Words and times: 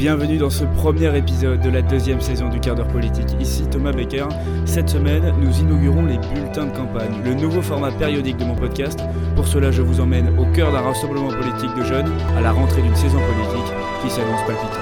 Bienvenue 0.00 0.38
dans 0.38 0.48
ce 0.48 0.64
premier 0.64 1.14
épisode 1.14 1.60
de 1.60 1.68
la 1.68 1.82
deuxième 1.82 2.22
saison 2.22 2.48
du 2.48 2.58
quart 2.58 2.74
d'heure 2.74 2.88
politique. 2.88 3.36
Ici 3.38 3.68
Thomas 3.70 3.92
Becker. 3.92 4.28
Cette 4.64 4.88
semaine, 4.88 5.34
nous 5.42 5.58
inaugurons 5.58 6.06
les 6.06 6.16
bulletins 6.16 6.64
de 6.64 6.74
campagne, 6.74 7.22
le 7.22 7.34
nouveau 7.34 7.60
format 7.60 7.90
périodique 7.90 8.38
de 8.38 8.46
mon 8.46 8.54
podcast. 8.54 8.98
Pour 9.36 9.46
cela, 9.46 9.70
je 9.70 9.82
vous 9.82 10.00
emmène 10.00 10.38
au 10.38 10.46
cœur 10.54 10.72
d'un 10.72 10.80
rassemblement 10.80 11.28
politique 11.28 11.76
de 11.76 11.84
jeunes 11.84 12.10
à 12.34 12.40
la 12.40 12.50
rentrée 12.50 12.80
d'une 12.80 12.96
saison 12.96 13.18
politique 13.18 13.74
qui 14.02 14.08
s'annonce 14.08 14.40
palpitante. 14.46 14.79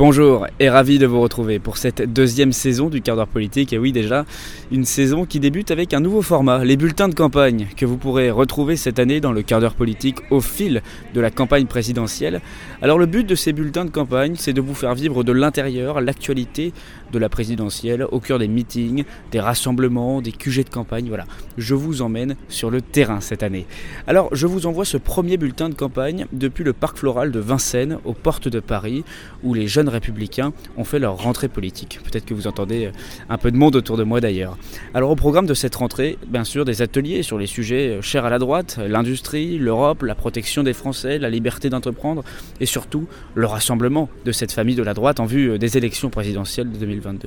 Bonjour 0.00 0.46
et 0.58 0.70
ravi 0.70 0.98
de 0.98 1.04
vous 1.04 1.20
retrouver 1.20 1.58
pour 1.58 1.76
cette 1.76 2.00
deuxième 2.10 2.52
saison 2.52 2.88
du 2.88 3.02
quart 3.02 3.16
d'heure 3.16 3.28
politique. 3.28 3.74
Et 3.74 3.78
oui, 3.78 3.92
déjà, 3.92 4.24
une 4.72 4.86
saison 4.86 5.26
qui 5.26 5.40
débute 5.40 5.70
avec 5.70 5.92
un 5.92 6.00
nouveau 6.00 6.22
format, 6.22 6.64
les 6.64 6.78
bulletins 6.78 7.10
de 7.10 7.14
campagne, 7.14 7.68
que 7.76 7.84
vous 7.84 7.98
pourrez 7.98 8.30
retrouver 8.30 8.76
cette 8.76 8.98
année 8.98 9.20
dans 9.20 9.32
le 9.32 9.42
quart 9.42 9.60
d'heure 9.60 9.74
politique 9.74 10.16
au 10.30 10.40
fil 10.40 10.80
de 11.12 11.20
la 11.20 11.30
campagne 11.30 11.66
présidentielle. 11.66 12.40
Alors, 12.80 12.98
le 12.98 13.04
but 13.04 13.26
de 13.26 13.34
ces 13.34 13.52
bulletins 13.52 13.84
de 13.84 13.90
campagne, 13.90 14.36
c'est 14.38 14.54
de 14.54 14.62
vous 14.62 14.72
faire 14.72 14.94
vivre 14.94 15.22
de 15.22 15.32
l'intérieur 15.32 16.00
l'actualité 16.00 16.72
de 17.12 17.18
la 17.18 17.28
présidentielle 17.28 18.06
au 18.10 18.20
cœur 18.20 18.38
des 18.38 18.48
meetings, 18.48 19.04
des 19.32 19.40
rassemblements, 19.40 20.22
des 20.22 20.32
QG 20.32 20.64
de 20.64 20.70
campagne. 20.70 21.08
Voilà, 21.08 21.26
je 21.58 21.74
vous 21.74 22.00
emmène 22.00 22.36
sur 22.48 22.70
le 22.70 22.80
terrain 22.80 23.20
cette 23.20 23.42
année. 23.42 23.66
Alors, 24.06 24.30
je 24.32 24.46
vous 24.46 24.64
envoie 24.64 24.86
ce 24.86 24.96
premier 24.96 25.36
bulletin 25.36 25.68
de 25.68 25.74
campagne 25.74 26.24
depuis 26.32 26.64
le 26.64 26.72
parc 26.72 26.96
floral 26.96 27.32
de 27.32 27.40
Vincennes, 27.40 27.98
aux 28.06 28.14
portes 28.14 28.48
de 28.48 28.60
Paris, 28.60 29.04
où 29.42 29.52
les 29.52 29.66
jeunes 29.66 29.89
républicains 29.90 30.52
ont 30.76 30.84
fait 30.84 30.98
leur 30.98 31.16
rentrée 31.16 31.48
politique. 31.48 32.00
Peut-être 32.04 32.24
que 32.24 32.34
vous 32.34 32.46
entendez 32.46 32.86
euh, 32.86 32.92
un 33.28 33.38
peu 33.38 33.50
de 33.50 33.56
monde 33.56 33.76
autour 33.76 33.96
de 33.96 34.04
moi 34.04 34.20
d'ailleurs. 34.20 34.56
Alors, 34.94 35.10
au 35.10 35.16
programme 35.16 35.46
de 35.46 35.54
cette 35.54 35.74
rentrée, 35.74 36.18
bien 36.26 36.44
sûr, 36.44 36.64
des 36.64 36.82
ateliers 36.82 37.22
sur 37.22 37.38
les 37.38 37.46
sujets 37.46 37.88
euh, 37.88 38.02
chers 38.02 38.24
à 38.24 38.30
la 38.30 38.38
droite, 38.38 38.78
l'industrie, 38.86 39.58
l'Europe, 39.58 40.02
la 40.02 40.14
protection 40.14 40.62
des 40.62 40.72
Français, 40.72 41.18
la 41.18 41.30
liberté 41.30 41.68
d'entreprendre, 41.70 42.22
et 42.60 42.66
surtout 42.66 43.06
le 43.34 43.46
rassemblement 43.46 44.08
de 44.24 44.32
cette 44.32 44.52
famille 44.52 44.76
de 44.76 44.82
la 44.82 44.94
droite 44.94 45.20
en 45.20 45.26
vue 45.26 45.50
euh, 45.50 45.58
des 45.58 45.76
élections 45.76 46.10
présidentielles 46.10 46.70
de 46.70 46.78
2020. 46.78 47.26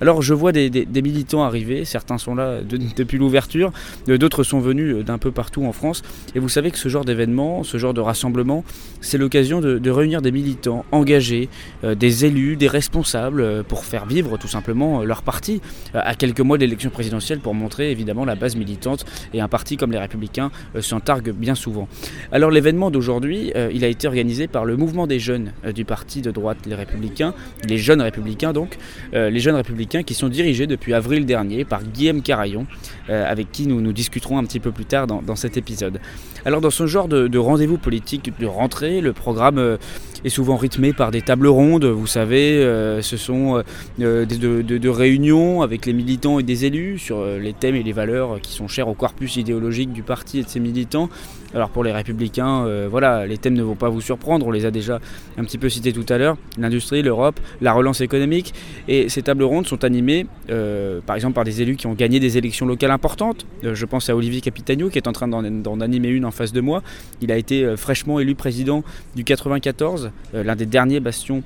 Alors 0.00 0.22
je 0.22 0.34
vois 0.34 0.52
des, 0.52 0.86
militants 1.02 1.44
arriver, 1.44 1.84
certains 1.84 2.18
sont 2.18 2.34
là 2.34 2.60
depuis 2.96 3.18
l'ouverture, 3.18 3.72
euh, 4.08 4.18
d'autres 4.18 4.42
sont 4.42 4.60
venus 4.60 4.94
euh, 4.96 5.02
d'un 5.02 5.18
peu 5.18 5.30
partout 5.30 5.64
en 5.64 5.72
France. 5.72 6.02
Et 6.34 6.38
vous 6.38 6.48
savez 6.48 6.70
que 6.70 6.78
ce 6.78 6.88
genre 6.88 7.04
d'événement, 7.04 7.62
ce 7.62 7.78
genre 7.78 7.94
de 7.94 8.00
rassemblement, 8.00 8.64
c'est 9.00 9.18
l'occasion 9.18 9.60
de, 9.60 9.90
réunir 9.90 10.22
des 10.22 10.32
militants 10.32 10.84
engagés, 10.90 11.48
euh, 11.83 11.83
des 11.96 12.24
élus, 12.24 12.56
des 12.56 12.68
responsables, 12.68 13.64
pour 13.64 13.84
faire 13.84 14.06
vivre 14.06 14.36
tout 14.38 14.48
simplement 14.48 15.02
leur 15.02 15.22
parti 15.22 15.60
à 15.92 16.14
quelques 16.14 16.40
mois 16.40 16.56
de 16.56 16.62
l'élection 16.62 16.90
présidentielle 16.90 17.40
pour 17.40 17.54
montrer 17.54 17.90
évidemment 17.90 18.24
la 18.24 18.34
base 18.34 18.56
militante. 18.56 19.04
Et 19.32 19.40
un 19.40 19.48
parti 19.48 19.76
comme 19.76 19.92
les 19.92 19.98
Républicains 19.98 20.50
s'en 20.80 21.00
targue 21.00 21.30
bien 21.30 21.54
souvent. 21.54 21.88
Alors 22.32 22.50
l'événement 22.50 22.90
d'aujourd'hui, 22.90 23.52
il 23.72 23.84
a 23.84 23.88
été 23.88 24.06
organisé 24.06 24.46
par 24.46 24.64
le 24.64 24.76
mouvement 24.76 25.06
des 25.06 25.18
jeunes 25.18 25.52
du 25.74 25.84
parti 25.84 26.22
de 26.22 26.30
droite 26.30 26.58
Les 26.66 26.74
Républicains, 26.74 27.34
les 27.68 27.78
jeunes 27.78 28.00
républicains 28.00 28.52
donc, 28.52 28.78
euh, 29.14 29.30
les 29.30 29.40
jeunes 29.40 29.54
républicains 29.54 30.02
qui 30.02 30.14
sont 30.14 30.28
dirigés 30.28 30.66
depuis 30.66 30.94
avril 30.94 31.26
dernier 31.26 31.64
par 31.64 31.82
Guillaume 31.82 32.22
Carayon, 32.22 32.66
euh, 33.10 33.30
avec 33.30 33.52
qui 33.52 33.66
nous, 33.66 33.80
nous 33.80 33.92
discuterons 33.92 34.38
un 34.38 34.44
petit 34.44 34.60
peu 34.60 34.72
plus 34.72 34.84
tard 34.84 35.06
dans, 35.06 35.36
cet 35.36 35.56
épisode. 35.56 36.00
Alors 36.44 36.60
dans 36.60 36.70
ce 36.70 36.86
genre 36.86 37.08
de, 37.08 37.38
rendez-vous 37.38 37.78
politique 37.78 38.32
de 38.38 38.46
rentrée, 38.46 39.00
le 39.00 39.12
programme 39.12 39.58
euh, 39.58 39.76
est 40.24 40.28
souvent 40.30 40.56
rythmé 40.56 40.92
par 40.92 41.10
des 41.10 41.22
tables 41.22 41.46
rondes, 41.46 41.84
vous 41.84 42.06
savez, 42.06 42.60
ce 43.02 43.16
sont 43.16 43.62
de, 43.98 44.24
de, 44.24 44.88
réunions 44.88 45.62
avec 45.62 45.86
les 45.86 45.92
militants 45.92 46.38
et 46.38 46.42
des 46.42 46.64
élus 46.64 46.98
sur 46.98 47.24
les 47.24 47.52
thèmes 47.52 47.74
et 47.74 47.82
les 47.82 47.92
valeurs 47.92 48.40
qui 48.40 48.52
sont 48.52 48.68
chers 48.68 48.88
au 48.88 48.94
corpus 48.94 49.36
idéologique 49.36 49.92
du 49.92 50.02
parti 50.02 50.38
et 50.38 50.42
de 50.42 50.48
ses 50.48 50.60
militants. 50.60 51.08
Alors 51.54 51.70
pour 51.70 51.84
les 51.84 51.92
républicains, 51.92 52.66
voilà, 52.88 53.26
les 53.26 53.38
thèmes 53.38 53.54
ne 53.54 53.62
vont 53.62 53.76
pas 53.76 53.88
vous 53.88 54.00
surprendre, 54.00 54.46
on 54.46 54.50
les 54.50 54.66
a 54.66 54.70
déjà 54.70 54.98
un 55.38 55.44
petit 55.44 55.58
peu 55.58 55.68
cités 55.68 55.92
tout 55.92 56.06
à 56.08 56.18
l'heure, 56.18 56.36
l'industrie, 56.58 57.02
l'Europe, 57.02 57.38
la 57.60 57.72
relance 57.72 58.00
économique, 58.00 58.54
et 58.88 59.08
ces 59.08 59.22
tables 59.22 59.44
rondes 59.44 59.66
sont 59.66 59.84
animées 59.84 60.26
euh, 60.50 61.00
par 61.00 61.16
exemple 61.16 61.34
par 61.34 61.44
des 61.44 61.62
élus 61.62 61.76
qui 61.76 61.86
ont 61.86 61.94
gagné 61.94 62.20
des 62.20 62.38
élections 62.38 62.66
locales 62.66 62.90
importantes. 62.90 63.46
Euh, 63.64 63.74
je 63.74 63.86
pense 63.86 64.10
à 64.10 64.16
Olivier 64.16 64.40
Capitagno 64.40 64.88
qui 64.88 64.98
est 64.98 65.08
en 65.08 65.12
train 65.12 65.28
d'en 65.28 65.80
animer 65.80 66.08
une 66.08 66.24
en 66.24 66.30
face 66.30 66.52
de 66.52 66.60
moi. 66.60 66.82
Il 67.20 67.32
a 67.32 67.36
été 67.36 67.64
euh, 67.64 67.76
fraîchement 67.76 68.20
élu 68.20 68.34
président 68.34 68.84
du 69.14 69.24
94, 69.24 70.10
l'un 70.32 70.56
des 70.56 70.66
derniers 70.66 71.00
bastions 71.00 71.42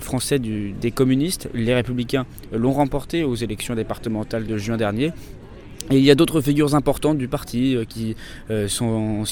français 0.00 0.38
des 0.38 0.90
communistes. 0.90 1.48
Les 1.54 1.74
républicains 1.74 2.26
l'ont 2.52 2.72
remporté 2.72 3.24
aux 3.24 3.34
élections 3.34 3.74
départementales 3.74 4.46
de 4.46 4.56
juin 4.56 4.76
dernier. 4.76 5.12
Et 5.92 5.98
il 5.98 6.04
y 6.04 6.10
a 6.12 6.14
d'autres 6.14 6.40
figures 6.40 6.76
importantes 6.76 7.18
du 7.18 7.26
parti 7.26 7.74
euh, 7.74 7.84
qui, 7.84 8.14
euh, 8.48 8.68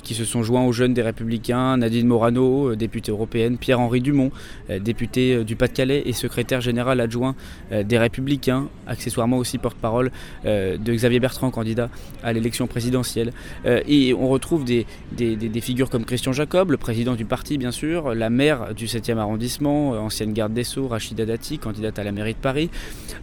qui 0.03 0.15
se 0.15 0.25
sont 0.25 0.43
joints 0.43 0.65
aux 0.65 0.73
jeunes 0.73 0.93
des 0.93 1.03
Républicains, 1.03 1.77
Nadine 1.77 2.09
Morano, 2.09 2.73
euh, 2.73 2.77
députée 2.77 3.13
européenne, 3.13 3.59
Pierre-Henri 3.59 4.01
Dumont, 4.01 4.33
député 4.81 5.45
du 5.45 5.55
Pas-de-Calais 5.55 6.03
et 6.05 6.13
secrétaire 6.13 6.61
général 6.61 7.01
adjoint 7.01 7.35
des 7.71 7.99
Républicains, 7.99 8.69
accessoirement 8.87 9.39
aussi 9.39 9.59
porte-parole 9.59 10.11
de 10.45 10.93
Xavier 10.95 11.21
Bertrand, 11.21 11.51
candidat 11.51 11.89
à 12.23 12.33
l'élection 12.33 12.67
présidentielle. 12.67 13.33
Et 13.65 14.15
on 14.15 14.29
retrouve 14.29 14.65
des, 14.65 14.87
des, 15.17 15.61
figures 15.61 15.91
comme 15.91 16.05
Christian 16.05 16.33
Jacob, 16.33 16.71
le 16.71 16.77
président 16.77 17.15
du 17.15 17.25
parti 17.25 17.59
bien 17.59 17.71
sûr, 17.71 18.15
la 18.15 18.31
maire 18.31 18.75
du 18.75 18.87
7e 18.87 19.19
arrondissement, 19.19 19.91
ancienne 19.93 20.33
garde 20.33 20.53
des 20.53 20.65
Sceaux, 20.65 20.89
Rachida 20.89 21.25
Dati, 21.25 21.59
candidate 21.59 21.99
à 21.99 22.05
la 22.05 22.13
mairie 22.13 22.35
de 22.35 22.39
Paris. 22.39 22.71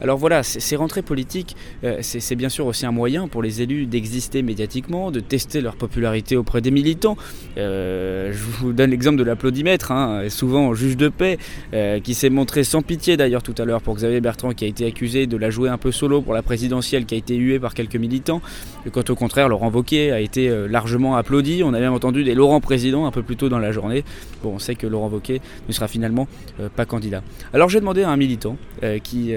Alors 0.01 0.17
voilà, 0.17 0.43
ces 0.43 0.75
rentrées 0.75 1.03
politiques, 1.03 1.55
c'est 2.01 2.35
bien 2.35 2.49
sûr 2.49 2.65
aussi 2.65 2.85
un 2.85 2.91
moyen 2.91 3.24
pour 3.27 3.41
les 3.41 3.61
élus 3.61 3.85
d'exister 3.85 4.41
médiatiquement, 4.41 5.11
de 5.11 5.19
tester 5.19 5.61
leur 5.61 5.75
popularité 5.75 6.37
auprès 6.37 6.61
des 6.61 6.71
militants. 6.71 7.17
Euh, 7.57 8.31
je 8.31 8.37
vous 8.37 8.73
donne 8.73 8.91
l'exemple 8.91 9.17
de 9.17 9.23
l'applaudimètre, 9.23 9.91
hein, 9.91 10.23
souvent 10.29 10.73
juge 10.73 10.97
de 10.97 11.09
paix, 11.09 11.37
euh, 11.73 11.99
qui 11.99 12.13
s'est 12.13 12.29
montré 12.29 12.63
sans 12.63 12.81
pitié 12.81 13.17
d'ailleurs 13.17 13.43
tout 13.43 13.55
à 13.57 13.65
l'heure 13.65 13.81
pour 13.81 13.95
Xavier 13.95 14.21
Bertrand, 14.21 14.53
qui 14.53 14.65
a 14.65 14.67
été 14.67 14.85
accusé 14.85 15.27
de 15.27 15.37
la 15.37 15.49
jouer 15.49 15.69
un 15.69 15.77
peu 15.77 15.91
solo 15.91 16.21
pour 16.21 16.33
la 16.33 16.41
présidentielle, 16.41 17.05
qui 17.05 17.15
a 17.15 17.17
été 17.17 17.35
hué 17.35 17.59
par 17.59 17.73
quelques 17.73 17.95
militants. 17.95 18.41
Et 18.85 18.89
quand 18.89 19.09
au 19.09 19.15
contraire, 19.15 19.49
Laurent 19.49 19.69
Wauquiez 19.69 20.11
a 20.11 20.19
été 20.19 20.49
euh, 20.49 20.67
largement 20.67 21.15
applaudi. 21.15 21.61
On 21.63 21.73
a 21.73 21.79
même 21.79 21.93
entendu 21.93 22.23
des 22.23 22.35
Laurent 22.35 22.61
président 22.61 23.05
un 23.05 23.11
peu 23.11 23.23
plus 23.23 23.35
tôt 23.35 23.49
dans 23.49 23.59
la 23.59 23.71
journée. 23.71 24.03
Bon, 24.43 24.53
on 24.55 24.59
sait 24.59 24.75
que 24.75 24.87
Laurent 24.87 25.09
Wauquiez 25.09 25.41
ne 25.67 25.73
sera 25.73 25.87
finalement 25.87 26.27
pas 26.75 26.85
candidat. 26.85 27.21
Alors 27.53 27.69
j'ai 27.69 27.79
demandé 27.79 28.03
à 28.03 28.09
un 28.09 28.17
militant 28.17 28.57
qui, 29.03 29.33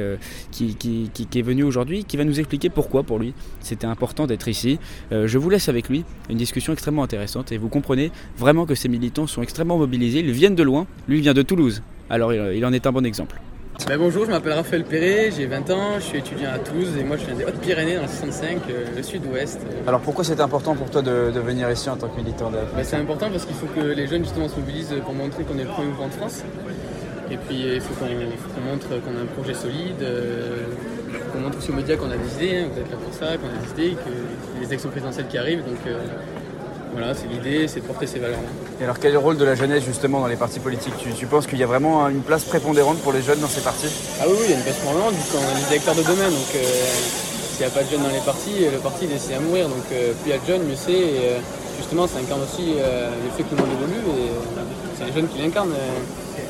qui, 0.50 0.74
qui, 0.76 1.10
qui, 1.12 1.38
est 1.38 1.42
venu 1.42 1.62
aujourd'hui, 1.62 2.04
qui 2.04 2.16
va 2.16 2.24
nous 2.24 2.38
expliquer 2.38 2.68
pourquoi 2.68 3.02
pour 3.02 3.18
lui 3.18 3.34
c'était 3.68 3.86
important 3.86 4.26
d'être 4.26 4.48
ici. 4.48 4.78
Euh, 5.12 5.26
je 5.26 5.38
vous 5.38 5.50
laisse 5.50 5.68
avec 5.68 5.88
lui, 5.88 6.04
une 6.30 6.38
discussion 6.38 6.72
extrêmement 6.72 7.02
intéressante 7.02 7.52
et 7.52 7.58
vous 7.58 7.68
comprenez 7.68 8.10
vraiment 8.36 8.66
que 8.66 8.74
ces 8.74 8.88
militants 8.88 9.26
sont 9.26 9.42
extrêmement 9.42 9.78
mobilisés, 9.78 10.20
ils 10.20 10.32
viennent 10.32 10.54
de 10.54 10.62
loin, 10.62 10.86
lui 11.06 11.20
vient 11.20 11.34
de 11.34 11.42
Toulouse, 11.42 11.82
alors 12.10 12.32
il 12.32 12.64
en 12.64 12.72
est 12.72 12.86
un 12.86 12.92
bon 12.92 13.04
exemple. 13.04 13.40
Ben 13.86 13.96
bonjour, 13.96 14.26
je 14.26 14.30
m'appelle 14.30 14.52
Raphaël 14.54 14.84
Perret, 14.84 15.30
j'ai 15.34 15.46
20 15.46 15.70
ans, 15.70 15.94
je 15.98 16.04
suis 16.04 16.18
étudiant 16.18 16.50
à 16.50 16.58
Toulouse 16.58 16.90
et 16.98 17.04
moi 17.04 17.16
je 17.16 17.24
viens 17.24 17.36
des 17.36 17.44
Hautes-Pyrénées 17.44 17.94
dans 17.94 18.02
le 18.02 18.08
65, 18.08 18.58
euh, 18.68 18.84
le 18.96 19.02
sud-ouest. 19.02 19.60
Alors 19.86 20.00
pourquoi 20.00 20.24
c'est 20.24 20.40
important 20.40 20.74
pour 20.74 20.90
toi 20.90 21.00
de, 21.00 21.30
venir 21.38 21.70
ici 21.70 21.88
en 21.88 21.96
tant 21.96 22.08
que 22.08 22.16
militant 22.16 22.50
ben, 22.50 22.60
C'est 22.82 22.96
important 22.96 23.30
parce 23.30 23.46
qu'il 23.46 23.54
faut 23.54 23.66
que 23.66 23.80
les 23.80 24.06
jeunes 24.06 24.24
justement 24.24 24.48
se 24.48 24.56
mobilisent 24.56 24.94
pour 25.04 25.14
montrer 25.14 25.44
qu'on 25.44 25.56
est 25.58 25.62
le 25.62 25.70
premier 25.70 25.88
mouvement 25.88 26.08
de 26.08 26.12
France. 26.12 26.42
Et 27.30 27.36
puis 27.36 27.62
il 27.74 27.80
faut 27.80 27.94
qu'on 27.94 28.60
montre 28.68 28.88
qu'on 28.88 29.16
a 29.16 29.22
un 29.22 29.26
projet 29.36 29.54
solide, 29.54 30.02
euh, 30.02 30.64
qu'on 31.32 31.40
montre 31.40 31.58
aussi 31.58 31.70
aux 31.70 31.74
médias 31.74 31.96
qu'on 31.96 32.10
a 32.10 32.16
des 32.16 32.44
idées, 32.44 32.56
hein, 32.58 32.68
vous 32.72 32.80
êtes 32.80 32.90
là 32.90 32.96
pour 32.96 33.14
ça, 33.14 33.36
qu'on 33.36 33.48
a 33.48 33.58
des 33.58 33.70
idées, 33.82 33.96
que 33.96 34.60
les 34.60 34.66
élections 34.66 34.90
présidentielles 34.90 35.26
qui 35.28 35.38
arrivent. 35.38 35.64
Donc 35.64 35.78
euh, 35.86 35.98
voilà, 36.92 37.14
c'est 37.14 37.28
l'idée, 37.28 37.68
c'est 37.68 37.80
de 37.80 37.86
porter 37.86 38.06
ces 38.06 38.18
valeurs-là. 38.18 38.48
Et 38.80 38.84
alors 38.84 38.98
quel 38.98 39.10
est 39.10 39.12
le 39.12 39.18
rôle 39.18 39.36
de 39.36 39.44
la 39.44 39.54
jeunesse 39.54 39.84
justement 39.84 40.20
dans 40.20 40.26
les 40.26 40.36
partis 40.36 40.60
politiques? 40.60 40.94
Tu, 41.16 41.26
penses 41.26 41.46
qu'il 41.46 41.58
y 41.58 41.62
a 41.62 41.66
vraiment 41.66 42.08
une 42.08 42.22
place 42.22 42.44
prépondérante 42.44 42.98
pour 42.98 43.12
les 43.12 43.22
jeunes 43.22 43.40
dans 43.40 43.48
ces 43.48 43.60
partis? 43.60 43.88
Ah 44.20 44.24
oui, 44.26 44.34
oui, 44.38 44.44
il 44.46 44.50
y 44.50 44.54
a 44.54 44.56
une 44.56 44.62
place 44.62 44.76
prépondérante 44.76 45.14
vu 45.14 45.22
qu'on 45.32 45.38
est 45.38 45.60
les 45.60 45.68
électeurs 45.70 45.94
de 45.94 46.02
demain. 46.02 46.30
Donc 46.30 46.50
euh, 46.54 46.64
s'il 47.52 47.66
n'y 47.66 47.72
a 47.72 47.74
pas 47.74 47.82
de 47.82 47.90
jeunes 47.90 48.02
dans 48.02 48.14
les 48.14 48.24
partis, 48.24 48.64
le 48.70 48.78
parti 48.78 49.04
est 49.04 49.08
destiné 49.08 49.36
à 49.36 49.40
mourir. 49.40 49.68
Donc 49.68 49.84
plus 49.84 50.26
il 50.26 50.30
y 50.30 50.34
a 50.34 50.38
de 50.38 50.46
jeunes, 50.46 50.62
mieux 50.62 50.76
c'est. 50.76 50.92
Et 50.92 51.40
justement, 51.78 52.06
ça 52.06 52.18
incarne 52.18 52.42
aussi 52.42 52.74
le 52.74 53.30
fait 53.36 53.42
que 53.42 53.54
le 53.54 53.62
monde 53.62 53.74
évolue 53.80 54.02
et 54.18 54.30
c'est 54.96 55.04
les 55.06 55.12
jeunes 55.12 55.28
qui 55.28 55.38
l'incarnent. 55.38 55.74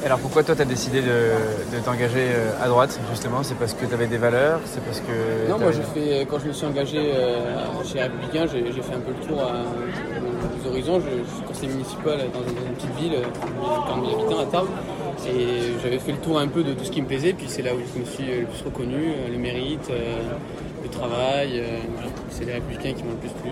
Alors 0.05 0.19
pourquoi 0.21 0.45
toi 0.45 0.55
tu 0.55 0.63
as 0.63 0.65
décidé 0.65 1.03
de, 1.03 1.81
t'engager 1.85 2.29
euh, 2.31 2.65
à 2.65 2.69
droite 2.69 2.99
justement? 3.11 3.43
C'est 3.43 3.57
parce 3.57 3.75
que 3.75 3.85
tu 3.85 3.93
avais 3.93 4.07
des 4.07 4.17
valeurs? 4.17 4.61
C'est 4.65 4.83
parce 4.85 5.01
que. 5.01 5.51
Non, 5.51 5.59
moi 5.59 5.73
j'ai 5.73 5.83
fait, 5.83 6.27
quand 6.27 6.39
je 6.39 6.49
me 6.49 6.53
suis 6.53 6.67
engagé 6.67 6.99
euh, 6.99 7.67
chez 7.85 8.01
Républicain, 8.01 8.47
j'ai 8.47 8.83
fait 8.83 8.95
un 8.95 9.01
peu 9.01 9.11
le 9.11 9.27
tour 9.27 9.43
à, 9.43 9.63
aux 9.63 10.69
horizons. 10.69 11.01
Je, 11.01 11.35
suis 11.35 11.45
conseiller 11.47 11.73
municipal 11.73 12.19
dans 12.33 12.41
une, 12.41 12.75
petite 12.75 12.95
ville, 12.97 13.19
40 13.87 14.07
000 14.09 14.21
habitants 14.21 14.41
à 14.41 14.47
Tarbes. 14.47 14.69
Et 15.27 15.75
j'avais 15.83 15.99
fait 15.99 16.13
le 16.13 16.19
tour 16.19 16.39
un 16.39 16.47
peu 16.47 16.63
de 16.63 16.75
tout 16.75 16.85
ce 16.85 16.91
qui 16.91 17.03
me 17.03 17.07
plaisait, 17.07 17.33
puis 17.33 17.47
c'est 17.49 17.63
là 17.63 17.73
où 17.75 17.79
je 17.79 18.01
me 18.01 18.05
suis 18.05 18.25
le 18.25 18.47
plus 18.47 18.63
reconnu, 18.65 19.09
euh, 19.09 19.33
le 19.33 19.39
mérite, 19.39 19.91
le 20.83 20.89
travail. 20.89 21.63
c'est 22.31 22.45
les 22.45 22.53
républicains 22.55 22.93
qui 22.93 23.03
m'ont 23.05 23.13
le 23.13 23.17
plus 23.17 23.31
plu. 23.31 23.51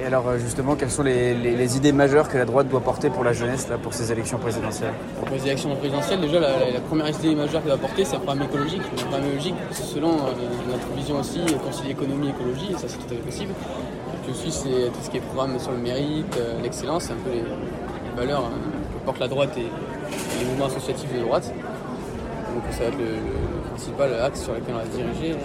Et 0.00 0.04
alors 0.04 0.26
euh, 0.26 0.38
justement, 0.38 0.74
quelles 0.74 0.90
sont 0.90 1.02
les, 1.02 1.76
idées 1.76 1.92
majeures 1.92 2.28
que 2.28 2.36
la 2.36 2.44
droite 2.44 2.68
doit 2.68 2.80
porter 2.80 3.10
pour 3.10 3.22
la 3.22 3.32
jeunesse 3.32 3.68
là, 3.68 3.78
pour 3.78 3.94
ces 3.94 4.10
élections 4.10 4.38
présidentielles? 4.38 4.92
Pour 5.24 5.36
les 5.36 5.46
élections 5.46 5.74
présidentielles, 5.76 6.20
déjà 6.20 6.40
la, 6.40 6.80
première 6.80 7.08
idée 7.08 7.34
majeure 7.34 7.62
qu'elle 7.62 7.70
doit 7.70 7.80
porter, 7.80 8.04
c'est 8.04 8.16
un 8.16 8.20
programme 8.20 8.42
écologique. 8.42 8.82
Un 8.92 9.02
programme 9.02 9.26
écologique, 9.26 9.54
selon 9.72 10.14
euh, 10.14 10.70
notre 10.70 10.88
vision 10.96 11.20
aussi, 11.20 11.40
concilier 11.64 11.92
économie 11.92 12.28
et 12.28 12.30
écologie, 12.30 12.72
et 12.72 12.74
ça 12.74 12.88
c'est 12.88 12.98
tout 12.98 13.06
à 13.06 13.16
fait 13.16 13.24
possible. 13.24 13.52
Et 13.52 14.16
puis 14.24 14.32
aussi 14.32 14.50
c'est 14.50 14.88
tout 14.88 15.00
ce 15.02 15.10
qui 15.10 15.18
est 15.18 15.20
programme 15.20 15.58
sur 15.60 15.70
le 15.70 15.78
mérite, 15.78 16.36
euh, 16.38 16.60
l'excellence, 16.60 17.04
c'est 17.04 17.12
un 17.12 17.16
peu 17.16 17.30
valeurs 18.16 18.42
que 18.50 19.04
porte 19.04 19.20
la 19.20 19.28
droite 19.28 19.56
et, 19.56 19.66
les 20.40 20.44
mouvements 20.46 20.66
associatifs 20.66 21.12
de 21.14 21.20
droite. 21.20 21.52
Donc 22.54 22.62
ça 22.72 22.80
va 22.80 22.84
être 22.86 22.98
le, 22.98 23.70
principal 23.70 24.14
axe 24.22 24.42
sur 24.42 24.52
lequel 24.52 24.74
on 24.74 24.78
va 24.78 24.84
se 24.84 24.90
diriger. 24.90 25.36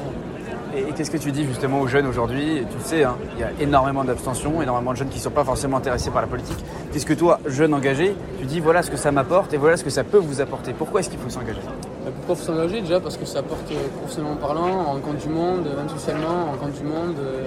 Et, 0.75 0.93
qu'est-ce 0.93 1.11
que 1.11 1.17
tu 1.17 1.31
dis 1.31 1.45
justement 1.45 1.81
aux 1.81 1.87
jeunes 1.87 2.05
aujourd'hui? 2.05 2.63
Tu 2.69 2.77
le 2.77 2.83
sais, 2.83 3.03
hein, 3.03 3.15
il 3.35 3.41
y 3.41 3.43
a 3.43 3.51
énormément 3.59 4.03
d'abstention, 4.03 4.61
énormément 4.61 4.91
de 4.91 4.97
jeunes 4.97 5.09
qui 5.09 5.17
ne 5.17 5.23
sont 5.23 5.29
pas 5.29 5.43
forcément 5.43 5.77
intéressés 5.77 6.11
par 6.11 6.21
la 6.21 6.27
politique. 6.27 6.57
Qu'est-ce 6.91 7.05
que 7.05 7.13
toi, 7.13 7.39
jeune 7.45 7.73
engagé, 7.73 8.15
tu 8.39 8.45
dis 8.45 8.59
voilà 8.59 8.83
ce 8.83 8.91
que 8.91 8.97
ça 8.97 9.11
m'apporte 9.11 9.53
et 9.53 9.57
voilà 9.57 9.77
ce 9.77 9.83
que 9.83 9.89
ça 9.89 10.03
peut 10.03 10.17
vous 10.17 10.41
apporter? 10.41 10.73
Pourquoi 10.73 10.99
est-ce 10.99 11.09
qu'il 11.09 11.19
faut 11.19 11.29
s'engager? 11.29 11.61
Bah, 12.05 12.11
Pourquoi 12.15 12.35
faut 12.35 12.43
s'engager? 12.43 12.81
Déjà 12.81 12.99
parce 12.99 13.17
que 13.17 13.25
ça 13.25 13.39
apporte 13.39 13.71
euh, 13.71 13.87
professionnellement 13.99 14.37
parlant, 14.37 14.85
en 14.87 14.99
compte 14.99 15.17
du 15.17 15.29
monde, 15.29 15.67
même 15.75 15.89
socialement, 15.89 16.51
en 16.53 16.57
compte 16.57 16.73
du 16.73 16.83
monde. 16.83 17.15
Euh, 17.19 17.45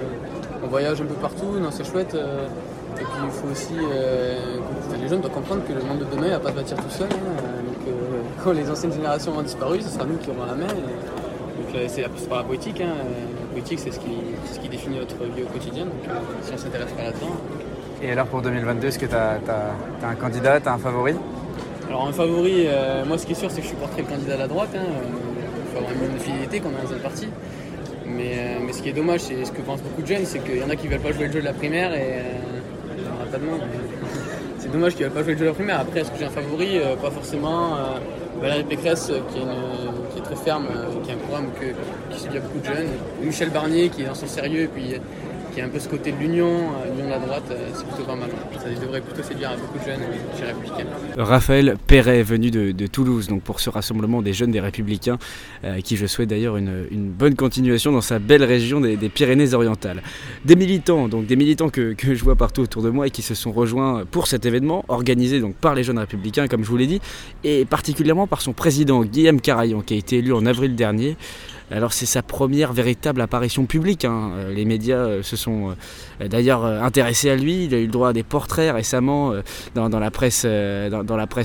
on 0.63 0.67
voyage 0.67 1.01
un 1.01 1.05
peu 1.05 1.15
partout, 1.15 1.55
c'est 1.71 1.85
chouette. 1.85 2.15
Euh, 2.15 2.47
et 2.95 3.03
puis 3.03 3.23
il 3.23 3.31
faut 3.31 3.47
aussi, 3.47 3.73
les 5.01 5.07
jeunes 5.07 5.21
doivent 5.21 5.33
comprendre 5.33 5.61
que 5.67 5.73
le 5.73 5.81
monde 5.81 5.99
de 5.99 6.05
demain 6.15 6.27
ne 6.27 6.33
va 6.33 6.39
pas 6.39 6.49
se 6.49 6.55
bâtir 6.55 6.77
tout 6.77 6.89
seul. 6.89 7.07
Hein. 7.11 7.63
donc 7.65 7.95
quand 8.43 8.51
les 8.51 8.69
anciennes 8.69 8.93
générations 8.93 9.35
ont 9.37 9.41
disparu, 9.41 9.81
ce 9.81 9.89
sera 9.89 10.05
nous 10.05 10.17
qui 10.17 10.29
aurons 10.29 10.45
la 10.45 10.53
main. 10.53 10.71
Euh, 10.71 11.22
c'est 11.87 12.27
par 12.29 12.39
la 12.39 12.43
politique. 12.43 12.81
Hein. 12.81 12.93
La 13.41 13.47
politique, 13.47 13.79
c'est 13.79 13.91
ce, 13.91 13.99
qui, 13.99 14.69
définit 14.69 14.97
notre 14.97 15.15
vie 15.35 15.43
au 15.43 15.47
quotidien. 15.47 15.85
Donc, 15.85 15.93
euh, 16.07 16.13
si 16.41 16.53
on 16.53 16.57
s'intéresse 16.57 16.91
pas 16.93 17.03
là-dedans. 17.03 17.35
Et 18.01 18.11
alors 18.11 18.25
pour 18.27 18.41
2022, 18.41 18.87
est-ce 18.87 18.99
que 18.99 19.05
tu 19.05 19.15
as, 19.15 19.39
un 20.03 20.15
candidat, 20.15 20.59
tu 20.59 20.67
as 20.67 20.73
un 20.73 20.77
favori? 20.77 21.13
Alors 21.87 22.07
un 22.07 22.11
favori, 22.11 22.65
euh, 22.65 23.05
moi 23.05 23.17
ce 23.17 23.25
qui 23.25 23.33
est 23.33 23.35
sûr, 23.35 23.51
c'est 23.51 23.61
que 23.61 23.63
je 23.63 23.69
supporterai 23.69 24.01
le 24.01 24.07
candidat 24.07 24.33
à 24.33 24.37
la 24.37 24.47
droite. 24.47 24.69
Hein. 24.75 24.85
Il 24.85 25.71
faut 25.71 25.77
avoir 25.77 25.91
une 25.93 25.99
bonne 25.99 26.19
fidélité 26.19 26.59
quand 26.59 26.69
on 26.69 26.79
est 26.79 26.83
dans 26.83 26.89
cette 26.89 27.03
partie. 27.03 27.27
Mais, 28.05 28.57
mais, 28.65 28.73
ce 28.73 28.81
qui 28.81 28.89
est 28.89 28.93
dommage, 28.93 29.21
c'est 29.21 29.45
ce 29.45 29.51
que 29.51 29.61
pensent 29.61 29.81
beaucoup 29.81 30.01
de 30.01 30.07
jeunes, 30.07 30.25
c'est 30.25 30.39
qu'il 30.39 30.57
y 30.57 30.63
en 30.63 30.69
a 30.69 30.75
qui 30.75 30.87
ne 30.87 30.91
veulent 30.91 31.01
pas 31.01 31.11
jouer 31.11 31.27
le 31.27 31.33
jeu 31.33 31.39
de 31.39 31.45
la 31.45 31.53
primaire 31.53 31.93
et 31.93 32.21
il 32.97 33.03
n'y 33.03 33.09
en 33.09 33.13
aura 33.15 33.25
pas 33.25 33.37
de 33.37 33.45
monde. 33.45 33.61
C'est 34.59 34.71
dommage 34.71 34.95
qu'ils 34.95 35.05
ne 35.05 35.09
veulent 35.09 35.17
pas 35.17 35.23
jouer 35.23 35.33
le 35.33 35.39
jeu 35.39 35.45
de 35.45 35.49
la 35.49 35.55
primaire. 35.55 35.79
Après, 35.81 36.01
est-ce 36.01 36.11
que 36.11 36.17
j'ai 36.17 36.25
un 36.25 36.29
favori? 36.29 36.79
Pas 37.01 37.11
forcément. 37.11 37.75
Valérie 38.43 38.65
Pécresse, 38.65 39.05
qui 39.05 39.39
est, 39.39 40.11
qui 40.11 40.19
est 40.19 40.21
très 40.21 40.35
ferme, 40.35 40.65
qui 41.01 41.11
a 41.11 41.13
un 41.13 41.17
programme 41.17 41.45
qui 42.11 42.19
séduit 42.19 42.41
beaucoup 42.41 42.59
de 42.59 42.65
jeunes. 42.65 42.89
Michel 43.21 43.49
Barnier, 43.51 43.87
qui 43.87 44.01
est 44.01 44.05
dans 44.05 44.15
son 44.15 44.27
sérieux, 44.27 44.63
et 44.63 44.67
puis 44.67 44.95
qui 45.53 45.61
a 45.61 45.65
un 45.65 45.69
peu 45.69 45.79
ce 45.79 45.87
côté 45.87 46.11
de 46.11 46.17
l'union, 46.17 46.47
euh, 46.47 46.89
l'union 46.89 47.05
de 47.05 47.09
la 47.11 47.19
droite, 47.19 47.43
euh, 47.51 47.69
c'est 47.73 47.85
plutôt 47.85 48.03
pas 48.03 48.15
mal. 48.15 48.29
Ça 48.57 48.69
devrait 48.69 49.01
plutôt 49.01 49.23
séduire 49.23 49.51
beaucoup 49.57 49.77
de 49.77 49.83
jeunes 49.83 50.01
euh, 50.01 50.37
chez 50.37 50.45
Républicains. 50.45 50.85
Raphaël 51.17 51.77
Perret, 51.85 52.23
venu 52.23 52.49
de, 52.49 52.87
Toulouse, 52.87 53.27
pour 53.43 53.59
ce 53.59 53.69
rassemblement 53.69 54.21
des 54.21 54.33
jeunes 54.33 54.51
des 54.51 54.59
Républicains, 54.59 55.17
qui 55.83 55.95
je 55.95 56.05
souhaite 56.05 56.29
d'ailleurs 56.29 56.57
une, 56.57 56.85
bonne 56.91 57.35
continuation 57.35 57.91
dans 57.91 58.01
sa 58.01 58.19
belle 58.19 58.43
région 58.43 58.81
des, 58.81 58.97
Pyrénées-Orientales. 59.09 60.01
Des 60.45 60.55
militants, 60.55 61.07
donc 61.07 61.25
des 61.25 61.35
militants 61.35 61.69
que, 61.69 61.95
je 62.01 62.23
vois 62.23 62.35
partout 62.35 62.61
autour 62.61 62.81
de 62.81 62.89
moi 62.89 63.07
et 63.07 63.09
qui 63.09 63.21
se 63.21 63.35
sont 63.35 63.51
rejoints 63.51 64.03
pour 64.09 64.27
cet 64.27 64.45
événement, 64.45 64.83
organisé 64.87 65.39
donc 65.39 65.55
par 65.55 65.75
les 65.75 65.83
jeunes 65.83 65.99
républicains, 65.99 66.47
comme 66.47 66.63
je 66.63 66.69
vous 66.69 66.77
l'ai 66.77 66.87
dit, 66.87 67.01
et 67.43 67.65
particulièrement 67.65 68.27
par 68.27 68.41
son 68.41 68.53
président 68.53 69.03
Guillaume 69.03 69.41
Carayon, 69.41 69.81
qui 69.81 69.93
a 69.93 69.97
été 69.97 70.17
élu 70.17 70.33
en 70.33 70.45
avril 70.45 70.75
dernier. 70.75 71.15
Alors 71.73 71.91
c'est 71.91 72.05
sa 72.05 72.21
première 72.21 72.71
véritable 72.71 73.19
apparition 73.19 73.65
publique. 73.65 74.05
Hein. 74.05 74.31
Euh, 74.35 74.53
les 74.53 74.63
médias 74.63 74.97
euh, 74.97 75.23
se 75.23 75.35
sont 75.35 75.71
euh, 76.21 76.27
d'ailleurs 76.27 76.65
intéressés 76.65 77.31
à 77.31 77.35
lui. 77.35 77.65
Il 77.65 77.73
a 77.73 77.79
eu 77.79 77.87
le 77.87 77.91
droit 77.91 78.09
à 78.09 78.13
des 78.13 78.21
portraits 78.21 78.71
récemment 78.71 79.33
dans, 79.73 79.89
la 79.99 80.11
presse, 80.11 80.45